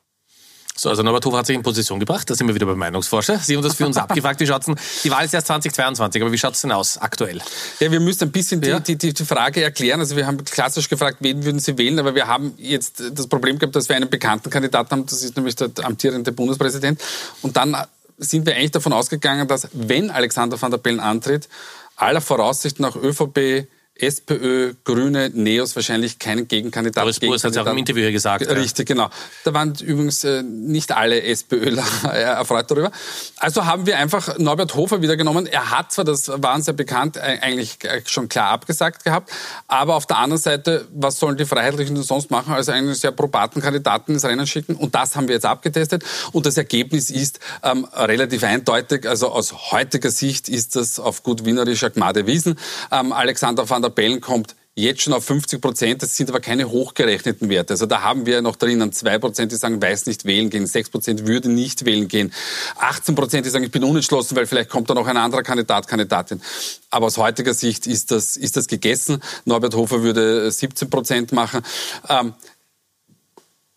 So, 0.80 0.88
also 0.90 1.04
Norbert 1.04 1.26
Hofer 1.26 1.40
hat 1.40 1.46
sich 1.46 1.58
in 1.58 1.62
Position 1.62 2.00
gebracht. 2.00 2.30
Da 2.30 2.36
sind 2.36 2.48
wir 2.48 2.56
wieder 2.56 2.66
beim 2.66 2.78
Meinungsforscher. 2.78 3.38
Sie 3.40 3.54
haben 3.54 3.64
das 3.64 3.76
für 3.76 3.86
uns 3.86 3.98
abgefragt. 3.98 4.40
Wie 4.40 4.48
schaut's 4.48 4.66
denn? 4.66 4.76
Die 5.04 5.12
Wahl 5.12 5.26
ist 5.26 5.34
erst 5.34 5.48
2022, 5.48 6.22
aber 6.22 6.32
wie 6.32 6.38
schaut 6.38 6.54
es 6.54 6.62
denn 6.62 6.72
aus 6.72 6.98
aktuell? 6.98 7.42
Ja, 7.82 7.92
wir 7.92 8.00
müssen 8.00 8.24
ein 8.24 8.32
bisschen 8.32 8.62
die, 8.62 8.80
die, 8.80 8.96
die, 8.96 9.14
die 9.14 9.26
Frage 9.26 9.62
erklären. 9.62 10.00
Also 10.00 10.16
wir 10.16 10.26
haben 10.26 10.42
klassisch 10.46 10.88
gefragt, 10.88 11.18
wen 11.20 11.44
würden 11.44 11.60
Sie 11.60 11.78
wählen? 11.78 12.00
Aber 12.00 12.16
wir 12.16 12.28
haben 12.28 12.54
jetzt 12.58 13.04
das 13.12 13.28
Problem 13.28 13.60
gehabt, 13.60 13.76
dass 13.76 13.90
wir 13.90 13.98
einen 13.98 14.10
bekannten 14.10 14.50
Kandidaten 14.50 14.92
haben. 14.92 15.06
Das 15.06 15.22
ist 15.22 15.36
nämlich 15.36 15.58
der 15.58 15.70
amtierende 15.84 16.32
Bundespräsident. 16.32 17.02
Und 17.42 17.58
dann 17.58 17.76
sind 18.18 18.46
wir 18.46 18.56
eigentlich 18.56 18.72
davon 18.72 18.94
ausgegangen, 18.94 19.50
dass 19.50 19.68
wenn 19.74 20.10
Alexander 20.10 20.62
van 20.62 20.72
der 20.72 20.78
Bellen 20.78 21.02
antritt, 21.02 21.50
aller 21.98 22.22
Voraussicht 22.22 22.80
nach 22.80 22.96
ÖVP, 22.96 23.68
SPÖ, 24.02 24.74
Grüne, 24.84 25.32
Neos 25.34 25.76
wahrscheinlich 25.76 26.20
keinen 26.20 26.48
Gegenkandidaten. 26.48 27.06
Boris 27.06 27.20
Burs 27.20 27.44
hat 27.44 27.52
es 27.52 27.58
auch 27.58 27.66
im 27.66 27.78
Interview 27.78 28.02
hier 28.04 28.12
gesagt. 28.12 28.48
Richtig, 28.50 28.90
ja. 28.90 28.96
genau. 28.96 29.10
Da 29.44 29.54
waren 29.54 29.74
übrigens 29.76 30.24
äh, 30.24 30.44
nicht 30.44 30.92
alle 30.92 31.22
SPÖler 31.22 31.84
äh, 32.06 32.22
erfreut 32.22 32.70
darüber. 32.72 32.92
Also 33.38 33.66
haben 33.66 33.86
wir 33.86 33.98
einfach 33.98 34.38
Norbert 34.38 34.76
Hofer 34.76 35.02
wieder 35.02 35.18
genommen. 35.18 35.46
Er 35.46 35.72
hat 35.72 35.92
zwar, 35.92 36.06
das 36.06 36.30
war 36.30 36.56
uns 36.56 36.68
ja 36.68 36.74
bekannt, 36.74 37.18
äh, 37.18 37.40
eigentlich 37.42 37.78
schon 38.06 38.30
klar 38.30 38.50
abgesagt 38.50 39.04
gehabt, 39.04 39.32
aber 39.68 39.96
auf 39.96 40.06
der 40.06 40.18
anderen 40.18 40.42
Seite, 40.42 40.88
was 40.94 41.20
sollen 41.20 41.38
die 41.38 41.46
Freiheitlichen 41.46 41.96
denn 41.96 42.04
sonst 42.04 42.32
machen, 42.32 42.54
als 42.54 42.70
einen 42.70 42.94
sehr 42.94 43.12
probaten 43.12 43.62
Kandidaten 43.62 44.14
ins 44.14 44.26
Rennen 44.26 44.48
schicken? 44.48 44.76
Und 44.76 44.96
das 44.96 45.16
haben 45.16 45.28
wir 45.28 45.36
jetzt 45.36 45.46
abgetestet. 45.46 46.04
Und 46.32 46.46
das 46.46 46.58
Ergebnis 46.58 47.10
ist 47.10 47.40
ähm, 47.64 47.86
relativ 47.94 48.44
eindeutig. 48.44 49.08
Also 49.08 49.30
aus 49.30 49.72
heutiger 49.72 50.12
Sicht 50.12 50.50
ist 50.50 50.76
das 50.76 51.00
auf 51.00 51.24
gut 51.24 51.46
wienerischer 51.46 51.90
Gmade 51.90 52.28
Wiesen. 52.28 52.58
Ähm, 52.92 53.12
Alexander 53.12 53.70
van 53.70 53.82
der 53.82 53.89
Tabellen 53.90 54.22
kommt 54.22 54.56
jetzt 54.76 55.02
schon 55.02 55.14
auf 55.14 55.26
50 55.26 55.62
Prozent. 55.62 56.04
Das 56.04 56.16
sind 56.16 56.30
aber 56.30 56.40
keine 56.40 56.70
hochgerechneten 56.70 57.50
Werte. 57.50 57.74
Also 57.74 57.86
da 57.86 58.02
haben 58.02 58.26
wir 58.26 58.42
noch 58.42 58.56
drinnen 58.56 58.94
zwei 58.94 59.18
Prozent, 59.20 59.52
die 59.52 59.58
sagen, 59.58 59.82
weiß 59.82 60.06
nicht 60.06 60.26
wählen 60.26 60.50
gehen. 60.50 60.68
Sechs 60.68 60.90
Prozent 60.90 61.28
würde 61.28 61.50
nicht 61.50 61.86
wählen 61.86 62.08
gehen. 62.08 62.32
18 62.78 63.16
Prozent, 63.16 63.46
die 63.46 63.50
sagen, 63.50 63.66
ich 63.66 63.72
bin 63.72 63.84
unentschlossen, 63.84 64.36
weil 64.36 64.46
vielleicht 64.46 64.70
kommt 64.70 64.90
da 64.90 64.94
noch 64.94 65.08
ein 65.08 65.18
anderer 65.18 65.44
Kandidat, 65.44 65.88
Kandidatin. 65.88 66.42
Aber 66.90 67.08
aus 67.08 67.18
heutiger 67.18 67.54
Sicht 67.54 67.88
ist 67.88 68.12
das, 68.12 68.38
ist 68.38 68.58
das 68.58 68.68
gegessen. 68.68 69.22
Norbert 69.46 69.76
Hofer 69.76 70.02
würde 70.02 70.50
17 70.50 70.90
Prozent 70.90 71.32
machen. 71.32 71.62
Ähm, 72.08 72.34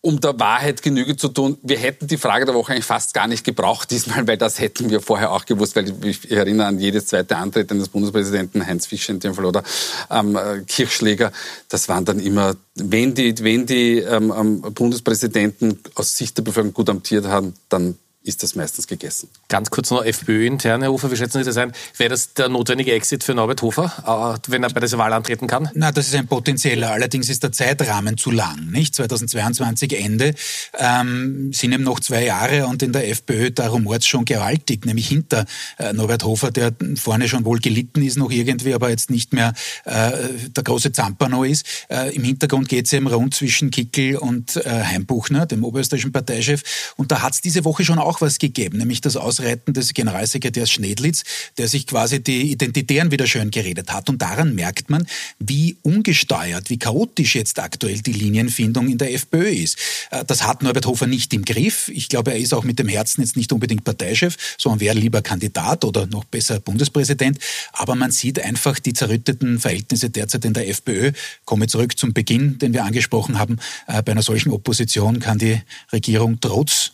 um 0.05 0.19
der 0.19 0.37
Wahrheit 0.37 0.81
Genüge 0.81 1.15
zu 1.15 1.29
tun, 1.29 1.57
wir 1.63 1.77
hätten 1.77 2.07
die 2.07 2.17
Frage 2.17 2.43
der 2.43 2.53
Woche 2.53 2.73
eigentlich 2.73 2.83
fast 2.83 3.13
gar 3.13 3.25
nicht 3.25 3.45
gebraucht 3.45 3.89
diesmal, 3.89 4.27
weil 4.27 4.37
das 4.37 4.59
hätten 4.59 4.89
wir 4.89 4.99
vorher 4.99 5.31
auch 5.31 5.45
gewusst, 5.45 5.77
weil 5.77 5.93
ich, 6.05 6.29
erinnere 6.29 6.67
an 6.67 6.77
jedes 6.77 7.07
zweite 7.07 7.37
Antreten 7.37 7.79
des 7.79 7.87
Bundespräsidenten 7.87 8.67
Heinz 8.67 8.85
Fischer 8.85 9.13
in 9.13 9.21
dem 9.21 9.33
Fall 9.33 9.45
oder 9.45 9.63
ähm, 10.11 10.37
Kirchschläger. 10.67 11.31
Das 11.69 11.87
waren 11.87 12.03
dann 12.03 12.19
immer, 12.19 12.57
wenn 12.75 13.15
die, 13.15 13.33
wenn 13.43 13.65
die 13.65 13.99
ähm, 13.99 14.33
ähm 14.37 14.61
Bundespräsidenten 14.73 15.79
aus 15.95 16.17
Sicht 16.17 16.37
der 16.37 16.43
Bevölkerung 16.43 16.73
gut 16.73 16.89
amtiert 16.89 17.25
haben, 17.25 17.53
dann 17.69 17.97
ist 18.23 18.41
das 18.41 18.55
meistens 18.55 18.87
gegessen. 18.87 19.29
Ganz 19.49 19.69
kurz 19.69 19.91
noch 19.91 20.03
FPÖ-intern, 20.03 20.81
Herr 20.81 20.91
Hofer, 20.91 21.11
wie 21.11 21.17
schätzen 21.17 21.39
Sie 21.39 21.43
das 21.43 21.57
ein? 21.57 21.73
Wäre 21.97 22.09
das 22.09 22.33
der 22.33 22.47
notwendige 22.47 22.93
Exit 22.93 23.23
für 23.23 23.33
Norbert 23.33 23.61
Hofer, 23.61 24.39
äh, 24.45 24.51
wenn 24.51 24.63
er 24.63 24.69
bei 24.69 24.79
dieser 24.79 24.97
Wahl 24.97 25.11
antreten 25.11 25.47
kann? 25.47 25.69
Na, 25.73 25.91
das 25.91 26.07
ist 26.07 26.15
ein 26.15 26.27
potenzieller. 26.27 26.91
Allerdings 26.91 27.27
ist 27.29 27.43
der 27.43 27.51
Zeitrahmen 27.51 28.17
zu 28.17 28.31
lang, 28.31 28.69
nicht? 28.71 28.95
2022 28.95 29.99
Ende 29.99 30.33
ähm, 30.77 31.51
sind 31.51 31.73
eben 31.73 31.83
noch 31.83 31.99
zwei 31.99 32.23
Jahre 32.23 32.67
und 32.67 32.81
in 32.81 32.93
der 32.93 33.09
FPÖ, 33.09 33.51
da 33.51 33.67
rumort 33.67 34.05
schon 34.05 34.23
gewaltig, 34.23 34.85
nämlich 34.85 35.09
hinter 35.09 35.45
äh, 35.77 35.91
Norbert 35.91 36.23
Hofer, 36.23 36.51
der 36.51 36.73
vorne 36.95 37.27
schon 37.27 37.43
wohl 37.43 37.59
gelitten 37.59 38.01
ist 38.01 38.17
noch 38.17 38.31
irgendwie, 38.31 38.73
aber 38.73 38.89
jetzt 38.89 39.09
nicht 39.09 39.33
mehr 39.33 39.53
äh, 39.83 40.11
der 40.49 40.63
große 40.63 40.93
Zampano 40.93 41.43
ist. 41.43 41.65
Äh, 41.89 42.15
Im 42.15 42.23
Hintergrund 42.23 42.69
geht 42.69 42.85
es 42.85 42.93
eben 42.93 43.07
rund 43.07 43.35
zwischen 43.35 43.69
Kickel 43.69 44.15
und 44.15 44.55
äh, 44.55 44.69
Heimbuchner, 44.69 45.45
dem 45.45 45.65
oberösterreichischen 45.65 46.13
Parteichef. 46.13 46.93
Und 46.95 47.11
da 47.11 47.21
hat 47.21 47.33
es 47.33 47.41
diese 47.41 47.65
Woche 47.65 47.83
schon 47.83 47.99
auch 47.99 48.12
auch 48.13 48.21
was 48.21 48.37
gegeben, 48.37 48.77
nämlich 48.77 49.01
das 49.01 49.17
Ausreiten 49.17 49.73
des 49.73 49.93
Generalsekretärs 49.93 50.69
Schnedlitz, 50.69 51.23
der 51.57 51.67
sich 51.67 51.87
quasi 51.87 52.23
die 52.23 52.51
Identitären 52.51 53.11
wieder 53.11 53.25
schön 53.25 53.49
geredet 53.49 53.91
hat. 53.91 54.09
Und 54.09 54.21
daran 54.21 54.53
merkt 54.53 54.89
man, 54.89 55.07
wie 55.39 55.77
ungesteuert, 55.81 56.69
wie 56.69 56.77
chaotisch 56.77 57.35
jetzt 57.35 57.59
aktuell 57.59 57.99
die 58.01 58.13
Linienfindung 58.13 58.87
in 58.87 58.97
der 58.99 59.13
FPÖ 59.13 59.49
ist. 59.49 59.77
Äh, 60.11 60.23
das 60.25 60.43
hat 60.43 60.61
Norbert 60.61 60.85
Hofer 60.85 61.07
nicht 61.07 61.33
im 61.33 61.43
Griff. 61.43 61.89
Ich 61.89 62.07
glaube, 62.07 62.31
er 62.31 62.37
ist 62.37 62.53
auch 62.53 62.63
mit 62.63 62.77
dem 62.77 62.87
Herzen 62.87 63.21
jetzt 63.21 63.35
nicht 63.35 63.51
unbedingt 63.51 63.83
Parteichef, 63.83 64.37
sondern 64.57 64.79
wäre 64.79 64.95
lieber 64.95 65.21
Kandidat 65.21 65.83
oder 65.85 66.05
noch 66.05 66.23
besser 66.25 66.59
Bundespräsident. 66.59 67.39
Aber 67.71 67.95
man 67.95 68.11
sieht 68.11 68.39
einfach 68.39 68.79
die 68.79 68.93
zerrütteten 68.93 69.59
Verhältnisse 69.59 70.09
derzeit 70.11 70.45
in 70.45 70.53
der 70.53 70.69
FPÖ. 70.69 71.13
Komme 71.45 71.67
zurück 71.67 71.97
zum 71.97 72.13
Beginn, 72.13 72.59
den 72.59 72.73
wir 72.73 72.83
angesprochen 72.83 73.39
haben. 73.39 73.57
Äh, 73.87 74.03
bei 74.03 74.11
einer 74.11 74.21
solchen 74.21 74.51
Opposition 74.51 75.19
kann 75.19 75.39
die 75.39 75.61
Regierung 75.91 76.39
trotz 76.39 76.91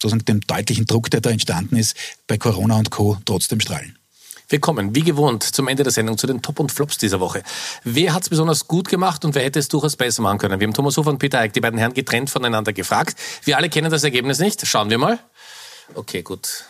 sozusagen 0.00 0.24
dem 0.24 0.40
deutlichen 0.40 0.86
Druck, 0.86 1.10
der 1.10 1.20
da 1.20 1.30
entstanden 1.30 1.76
ist, 1.76 1.96
bei 2.26 2.38
Corona 2.38 2.76
und 2.76 2.90
Co. 2.90 3.18
trotzdem 3.24 3.60
strahlen. 3.60 3.96
Wir 4.48 4.60
kommen, 4.60 4.94
wie 4.94 5.02
gewohnt, 5.02 5.42
zum 5.42 5.66
Ende 5.66 5.82
der 5.82 5.90
Sendung 5.90 6.18
zu 6.18 6.28
den 6.28 6.40
Top 6.40 6.60
und 6.60 6.70
Flops 6.70 6.98
dieser 6.98 7.18
Woche. 7.18 7.42
Wer 7.82 8.14
hat 8.14 8.22
es 8.22 8.28
besonders 8.28 8.68
gut 8.68 8.88
gemacht 8.88 9.24
und 9.24 9.34
wer 9.34 9.42
hätte 9.42 9.58
es 9.58 9.66
durchaus 9.66 9.96
besser 9.96 10.22
machen 10.22 10.38
können? 10.38 10.60
Wir 10.60 10.68
haben 10.68 10.74
Thomas 10.74 10.96
Hofer 10.96 11.10
und 11.10 11.18
Peter 11.18 11.40
Eick, 11.40 11.52
die 11.52 11.60
beiden 11.60 11.78
Herren 11.78 11.94
getrennt 11.94 12.30
voneinander 12.30 12.72
gefragt. 12.72 13.18
Wir 13.42 13.56
alle 13.56 13.68
kennen 13.68 13.90
das 13.90 14.04
Ergebnis 14.04 14.38
nicht. 14.38 14.64
Schauen 14.64 14.88
wir 14.88 14.98
mal. 14.98 15.18
Okay, 15.94 16.22
gut. 16.22 16.64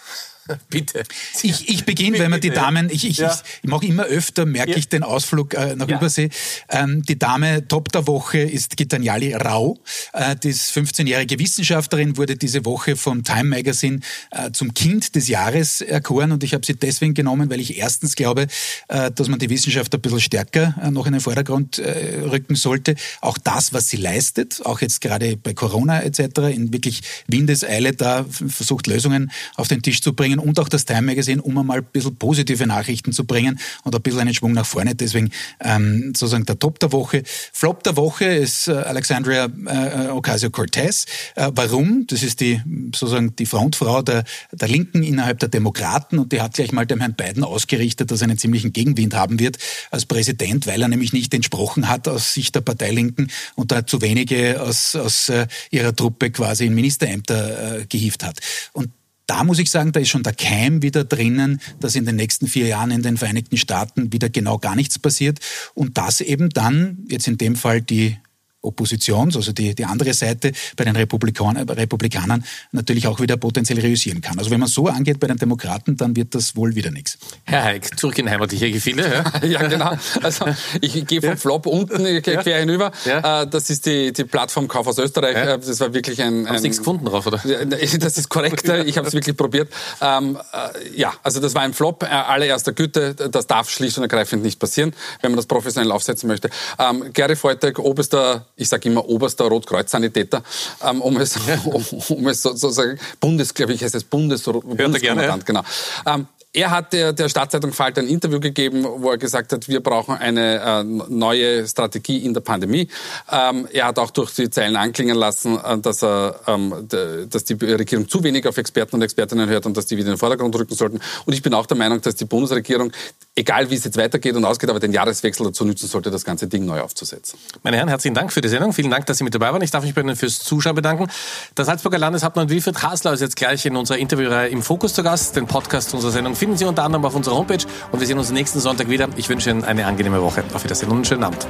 Bitte. 0.71 1.03
Ich, 1.43 1.69
ich 1.69 1.85
beginne, 1.85 2.19
wenn 2.19 2.31
man 2.31 2.41
die 2.41 2.51
Damen, 2.51 2.91
ich, 2.91 3.07
ich, 3.07 3.19
ja. 3.19 3.39
ich, 3.63 3.69
mache 3.69 3.87
immer 3.87 4.05
öfter, 4.05 4.47
merke 4.47 4.73
ja. 4.73 4.77
ich 4.77 4.89
den 4.89 5.03
Ausflug 5.03 5.55
äh, 5.55 5.77
nach 5.77 5.89
ja. 5.89 5.97
Übersee. 5.97 6.31
Ähm, 6.69 7.03
die 7.03 7.19
Dame 7.19 7.67
Top 7.67 7.91
der 7.93 8.07
Woche 8.07 8.39
ist 8.39 8.77
Gitanjali 8.77 9.35
Rau. 9.35 9.79
Äh, 10.13 10.37
die 10.37 10.53
15-jährige 10.53 11.39
Wissenschaftlerin 11.39 12.17
wurde 12.17 12.37
diese 12.37 12.65
Woche 12.65 12.97
vom 12.97 13.25
Time 13.25 13.45
Magazine 13.45 14.01
äh, 14.31 14.51
zum 14.53 14.75
Kind 14.75 15.15
des 15.15 15.29
Jahres 15.29 15.81
erkoren 15.81 16.33
und 16.33 16.45
ich 16.45 16.55
habe 16.55 16.65
sie 16.65 16.75
deswegen 16.75 17.15
genommen, 17.15 17.51
weil 17.51 17.61
ich 17.61 17.79
erstens 17.79 18.15
glaube, 18.15 18.47
äh, 18.89 19.11
dass 19.11 19.29
man 19.29 19.39
die 19.39 19.51
Wissenschaft 19.51 19.95
ein 19.95 20.01
bisschen 20.01 20.21
stärker 20.21 20.75
äh, 20.83 20.91
noch 20.91 21.07
in 21.07 21.13
den 21.13 21.21
Vordergrund 21.21 21.79
äh, 21.79 22.21
rücken 22.21 22.55
sollte. 22.55 22.95
Auch 23.21 23.39
das, 23.39 23.73
was 23.73 23.89
sie 23.89 23.97
leistet, 23.97 24.65
auch 24.65 24.81
jetzt 24.81 25.01
gerade 25.01 25.37
bei 25.37 25.55
Corona 25.55 26.03
etc., 26.03 26.39
in 26.55 26.73
wirklich 26.73 27.03
Windeseile 27.27 27.93
da 27.93 28.25
versucht, 28.25 28.87
Lösungen 28.87 29.31
auf 29.57 29.69
den 29.69 29.83
Tisch 29.83 30.01
zu 30.03 30.13
bringen 30.13 30.36
bringen 30.37 30.39
und 30.39 30.59
auch 30.59 30.69
das 30.69 30.85
Time 30.85 31.03
Magazine, 31.03 31.43
um 31.43 31.57
einmal 31.59 31.79
ein 31.79 31.85
bisschen 31.85 32.17
positive 32.17 32.67
Nachrichten 32.67 33.13
zu 33.13 33.25
bringen 33.25 33.59
und 33.85 33.95
ein 33.95 34.03
bisschen 34.03 34.21
einen 34.21 34.35
Schwung 34.35 34.53
nach 34.53 34.67
vorne. 34.67 34.95
Deswegen 34.95 35.31
ähm, 35.61 36.13
sozusagen 36.15 36.47
der 36.47 36.59
Top 36.59 36.79
der 36.81 36.93
Woche. 36.93 37.23
Flop 37.53 37.83
der 37.83 37.97
Woche 37.97 38.25
ist 38.25 38.69
äh, 38.69 38.73
Alexandria 38.73 39.47
äh, 39.67 40.09
Ocasio-Cortez. 40.09 41.07
Äh, 41.35 41.51
warum? 41.55 42.07
Das 42.09 42.23
ist 42.23 42.41
die 42.41 42.61
sozusagen 42.95 43.35
die 43.37 43.47
Frontfrau 43.47 44.03
der, 44.03 44.25
der 44.53 44.69
Linken 44.69 45.03
innerhalb 45.03 45.39
der 45.39 45.49
Demokraten 45.49 46.19
und 46.19 46.33
die 46.33 46.41
hat 46.41 46.55
gleich 46.55 46.73
mal 46.73 46.87
dem 46.87 47.01
Herrn 47.01 47.15
Biden 47.15 47.45
ausgerichtet, 47.45 48.11
dass 48.11 48.21
er 48.21 48.29
einen 48.29 48.39
ziemlichen 48.39 48.73
Gegenwind 48.73 49.15
haben 49.15 49.39
wird 49.39 49.59
als 49.91 50.07
Präsident, 50.07 50.67
weil 50.67 50.83
er 50.83 50.89
nämlich 50.89 51.13
nicht 51.13 51.33
entsprochen 51.35 51.89
hat 51.89 52.09
aus 52.09 52.35
Sicht 52.35 52.55
der 52.55 52.61
Parteilinken 52.61 53.31
und 53.55 53.73
da 53.73 53.87
zu 53.87 54.01
wenige 54.01 54.63
aus, 54.63 54.95
aus 54.97 55.29
äh, 55.29 55.47
ihrer 55.71 55.95
Truppe 55.95 56.31
quasi 56.31 56.67
in 56.67 56.75
Ministerämter 56.75 57.81
äh, 57.81 57.87
gehievt 57.87 58.25
hat. 58.25 58.41
Und 58.73 58.91
da 59.27 59.45
muss 59.45 59.59
ich 59.59 59.71
sagen, 59.71 59.93
da 59.93 60.01
ist 60.01 60.09
schon 60.09 60.23
der 60.23 60.35
Keim 60.35 60.83
wieder 60.83 61.05
drinnen, 61.05 61.61
dass 61.81 61.97
in 61.97 62.05
den 62.05 62.17
nächsten 62.17 62.47
vier 62.47 62.67
Jahren 62.67 62.91
in 62.91 63.03
den 63.03 63.17
Vereinigten 63.17 63.57
Staaten 63.57 64.13
wieder 64.13 64.29
genau 64.29 64.59
gar 64.59 64.77
nichts 64.77 64.99
passiert. 64.99 65.41
Und 65.75 65.99
dass 65.99 66.21
eben 66.21 66.51
dann, 66.51 66.99
jetzt 67.09 67.27
in 67.27 67.39
dem 67.39 67.57
Fall 67.57 67.83
die 67.83 68.17
Oppositions, 68.67 69.37
also 69.37 69.53
die, 69.53 69.75
die 69.75 69.85
andere 69.85 70.13
Seite 70.15 70.53
bei 70.77 70.85
den 70.85 70.97
Republikan 70.97 71.57
Republikanern 71.57 72.45
natürlich 72.73 73.07
auch 73.07 73.21
wieder 73.21 73.37
potenziell 73.37 73.81
reüssieren 73.81 74.21
kann. 74.21 74.39
Also 74.39 74.51
wenn 74.51 74.61
man 74.61 74.69
so 74.69 74.89
angeht 74.89 75.21
bei 75.21 75.27
den 75.27 75.37
Demokraten, 75.37 75.97
dann 75.97 76.17
wird 76.17 76.35
das 76.35 76.57
wohl 76.57 76.75
wieder 76.75 76.91
nichts. 76.91 77.19
Herr 77.45 77.65
Heik, 77.65 77.99
zurück 77.99 78.19
in 78.19 78.29
heimatliche 78.29 78.71
Gefühle. 78.71 79.25
Ja, 79.43 79.47
ja 79.61 79.69
genau. 79.69 79.93
Also 80.23 80.47
ich 80.81 81.07
gehe 81.07 81.21
vom 81.21 81.31
ja. 81.31 81.37
Flop 81.37 81.67
unten 81.67 82.23
quer 82.23 82.47
ja. 82.47 82.57
hinüber. 82.59 82.93
Ja. 83.05 83.43
Äh, 83.43 83.47
das 83.47 83.71
ist 83.71 83.87
die, 83.87 84.13
die 84.13 84.25
Plattform 84.25 84.69
Kauf 84.69 84.87
aus 84.87 84.99
Österreich. 84.99 85.37
Ja. 85.37 85.57
Das 85.57 85.81
war 85.81 85.95
wirklich 85.95 86.23
ein... 86.23 86.49
Hast 86.49 86.59
du 86.59 86.63
nichts 86.63 86.79
gefunden 86.79 87.05
drauf, 87.07 87.27
oder? 87.27 87.41
Das 88.07 88.19
ist 88.19 88.29
korrekt. 88.29 88.69
Ich 88.87 88.99
habe 88.99 89.09
es 89.09 89.15
wirklich 89.15 89.37
probiert. 89.37 89.73
Ähm, 90.01 90.39
äh, 90.53 90.99
ja, 90.99 91.13
also 91.23 91.41
das 91.41 91.55
war 91.55 91.63
ein 91.63 91.73
Flop 91.73 92.03
äh, 92.03 92.07
allererster 92.07 92.73
Güte. 92.73 93.15
Das 93.15 93.47
darf 93.47 93.71
schlicht 93.71 93.97
und 93.97 94.05
ergreifend 94.05 94.43
nicht 94.43 94.59
passieren, 94.59 94.93
wenn 95.23 95.31
man 95.31 95.37
das 95.37 95.47
professionell 95.47 95.93
aufsetzen 95.93 96.29
möchte. 96.29 96.51
Ähm, 96.79 97.13
Gary 97.13 97.37
Freutag, 97.37 97.79
oberster, 97.79 98.47
ich 98.57 98.69
sage 98.69 98.89
immer 98.89 99.07
oberster 99.09 99.45
Rotkreuz-Sanitäter, 99.45 100.43
ähm, 100.83 101.03
um 101.03 101.17
es, 101.19 101.37
um, 101.65 101.85
um 102.09 102.29
es 102.29 102.43
sozusagen, 102.43 102.99
Bundes, 103.21 103.53
glaube 103.53 103.75
ich, 103.75 103.83
heißt 103.83 103.95
es 103.95 104.05
Bundes, 104.05 104.43
Bundeskommandant, 104.43 105.45
genau. 105.45 105.63
Ähm, 106.07 106.27
er 106.57 106.71
hat 106.71 106.95
der, 106.95 107.13
der 107.13 107.29
Stadtzeitung 107.29 107.73
Falter 107.73 108.01
ein 108.01 108.09
Interview 108.09 108.41
gegeben, 108.41 108.83
wo 108.83 109.11
er 109.11 109.19
gesagt 109.19 109.53
hat, 109.53 109.69
wir 109.69 109.81
brauchen 109.81 110.17
eine 110.17 110.61
äh, 110.63 110.85
neue 110.85 111.69
Strategie 111.69 112.25
in 112.25 112.33
der 112.33 112.41
Pandemie. 112.41 112.89
Ähm, 113.31 113.69
er 113.71 113.89
hat 113.89 113.99
auch 113.99 114.11
durch 114.11 114.35
die 114.35 114.49
Zeilen 114.49 114.75
anklingen 114.75 115.17
lassen, 115.17 115.59
äh, 115.63 115.77
dass, 115.79 116.03
er, 116.03 116.41
ähm, 116.47 116.89
dass 116.89 117.45
die 117.45 117.55
Regierung 117.63 118.09
zu 118.09 118.25
wenig 118.25 118.47
auf 118.47 118.57
Experten 118.57 118.97
und 118.97 119.03
Expertinnen 119.03 119.51
hört 119.51 119.67
und 119.67 119.77
dass 119.77 119.85
die 119.85 119.99
wieder 119.99 120.07
in 120.07 120.15
den 120.15 120.19
Vordergrund 120.19 120.57
rücken 120.57 120.75
sollten. 120.75 120.99
Und 121.27 121.35
ich 121.35 121.43
bin 121.43 121.53
auch 121.53 121.67
der 121.67 121.77
Meinung, 121.77 122.01
dass 122.01 122.15
die 122.15 122.25
Bundesregierung, 122.25 122.91
egal 123.35 123.71
wie 123.71 123.75
es 123.75 123.85
jetzt 123.85 123.99
weitergeht 123.99 124.35
und 124.35 124.47
ausgeht, 124.47 124.71
aber 124.71 124.81
den 124.81 124.93
Jahreswechsel 124.93 125.45
dazu 125.45 125.67
nutzen 125.67 125.89
sollte, 125.89 126.11
das 126.11 126.25
ganze 126.25 126.47
Ding 126.47 126.65
neu 126.65 126.81
aufzusetzen. 126.81 127.39
Meine 127.65 127.77
Herren, 127.77 127.91
herzlichen 127.91 128.15
Dank 128.15 128.33
für 128.33 128.41
die 128.41 128.49
Sendung. 128.49 128.73
Vielen 128.73 128.91
Dank, 128.91 129.05
dass 129.05 129.19
Sie 129.19 129.25
mit 129.25 129.35
dabei 129.35 129.53
waren. 129.53 129.61
Ich 129.61 129.73
darf 129.73 129.85
mich 129.85 129.95
bei 129.95 130.01
Ihnen 130.01 130.17
fürs 130.17 130.39
Zuschauen 130.39 130.75
bedanken. 130.75 131.11
Das 131.55 131.67
Salzburger 131.67 131.99
Landeshauptmann 131.99 132.49
Wilfried 132.49 132.83
Hasler 132.83 133.13
ist 133.13 133.21
jetzt 133.21 133.37
gleich 133.37 133.67
in 133.67 133.77
unserer 133.77 133.99
Interviewreihe 133.99 134.49
im 134.49 134.63
Fokus 134.63 134.95
zu 134.95 135.03
Gast. 135.03 135.37
Den 135.37 135.47
Podcast 135.47 135.93
unserer 135.93 136.13
Sendung 136.13 136.35
finden 136.47 136.59
Sie 136.59 136.65
unter 136.65 136.85
anderem 136.85 137.05
auf 137.05 137.17
unserer 137.17 137.35
Homepage 137.35 137.67
und 137.91 137.99
wir 137.99 138.07
sehen 138.07 138.19
uns 138.19 138.31
nächsten 138.31 138.61
Sonntag 138.61 138.89
wieder. 138.89 139.09
Ich 139.17 139.29
wünsche 139.29 139.51
Ihnen 139.51 139.65
eine 139.65 139.85
angenehme 139.85 140.23
Woche. 140.23 140.45
Auf 140.55 140.63
Wiedersehen 140.63 140.91
und 140.91 140.99
einen 140.99 141.05
schönen 141.05 141.25
Abend. 141.25 141.45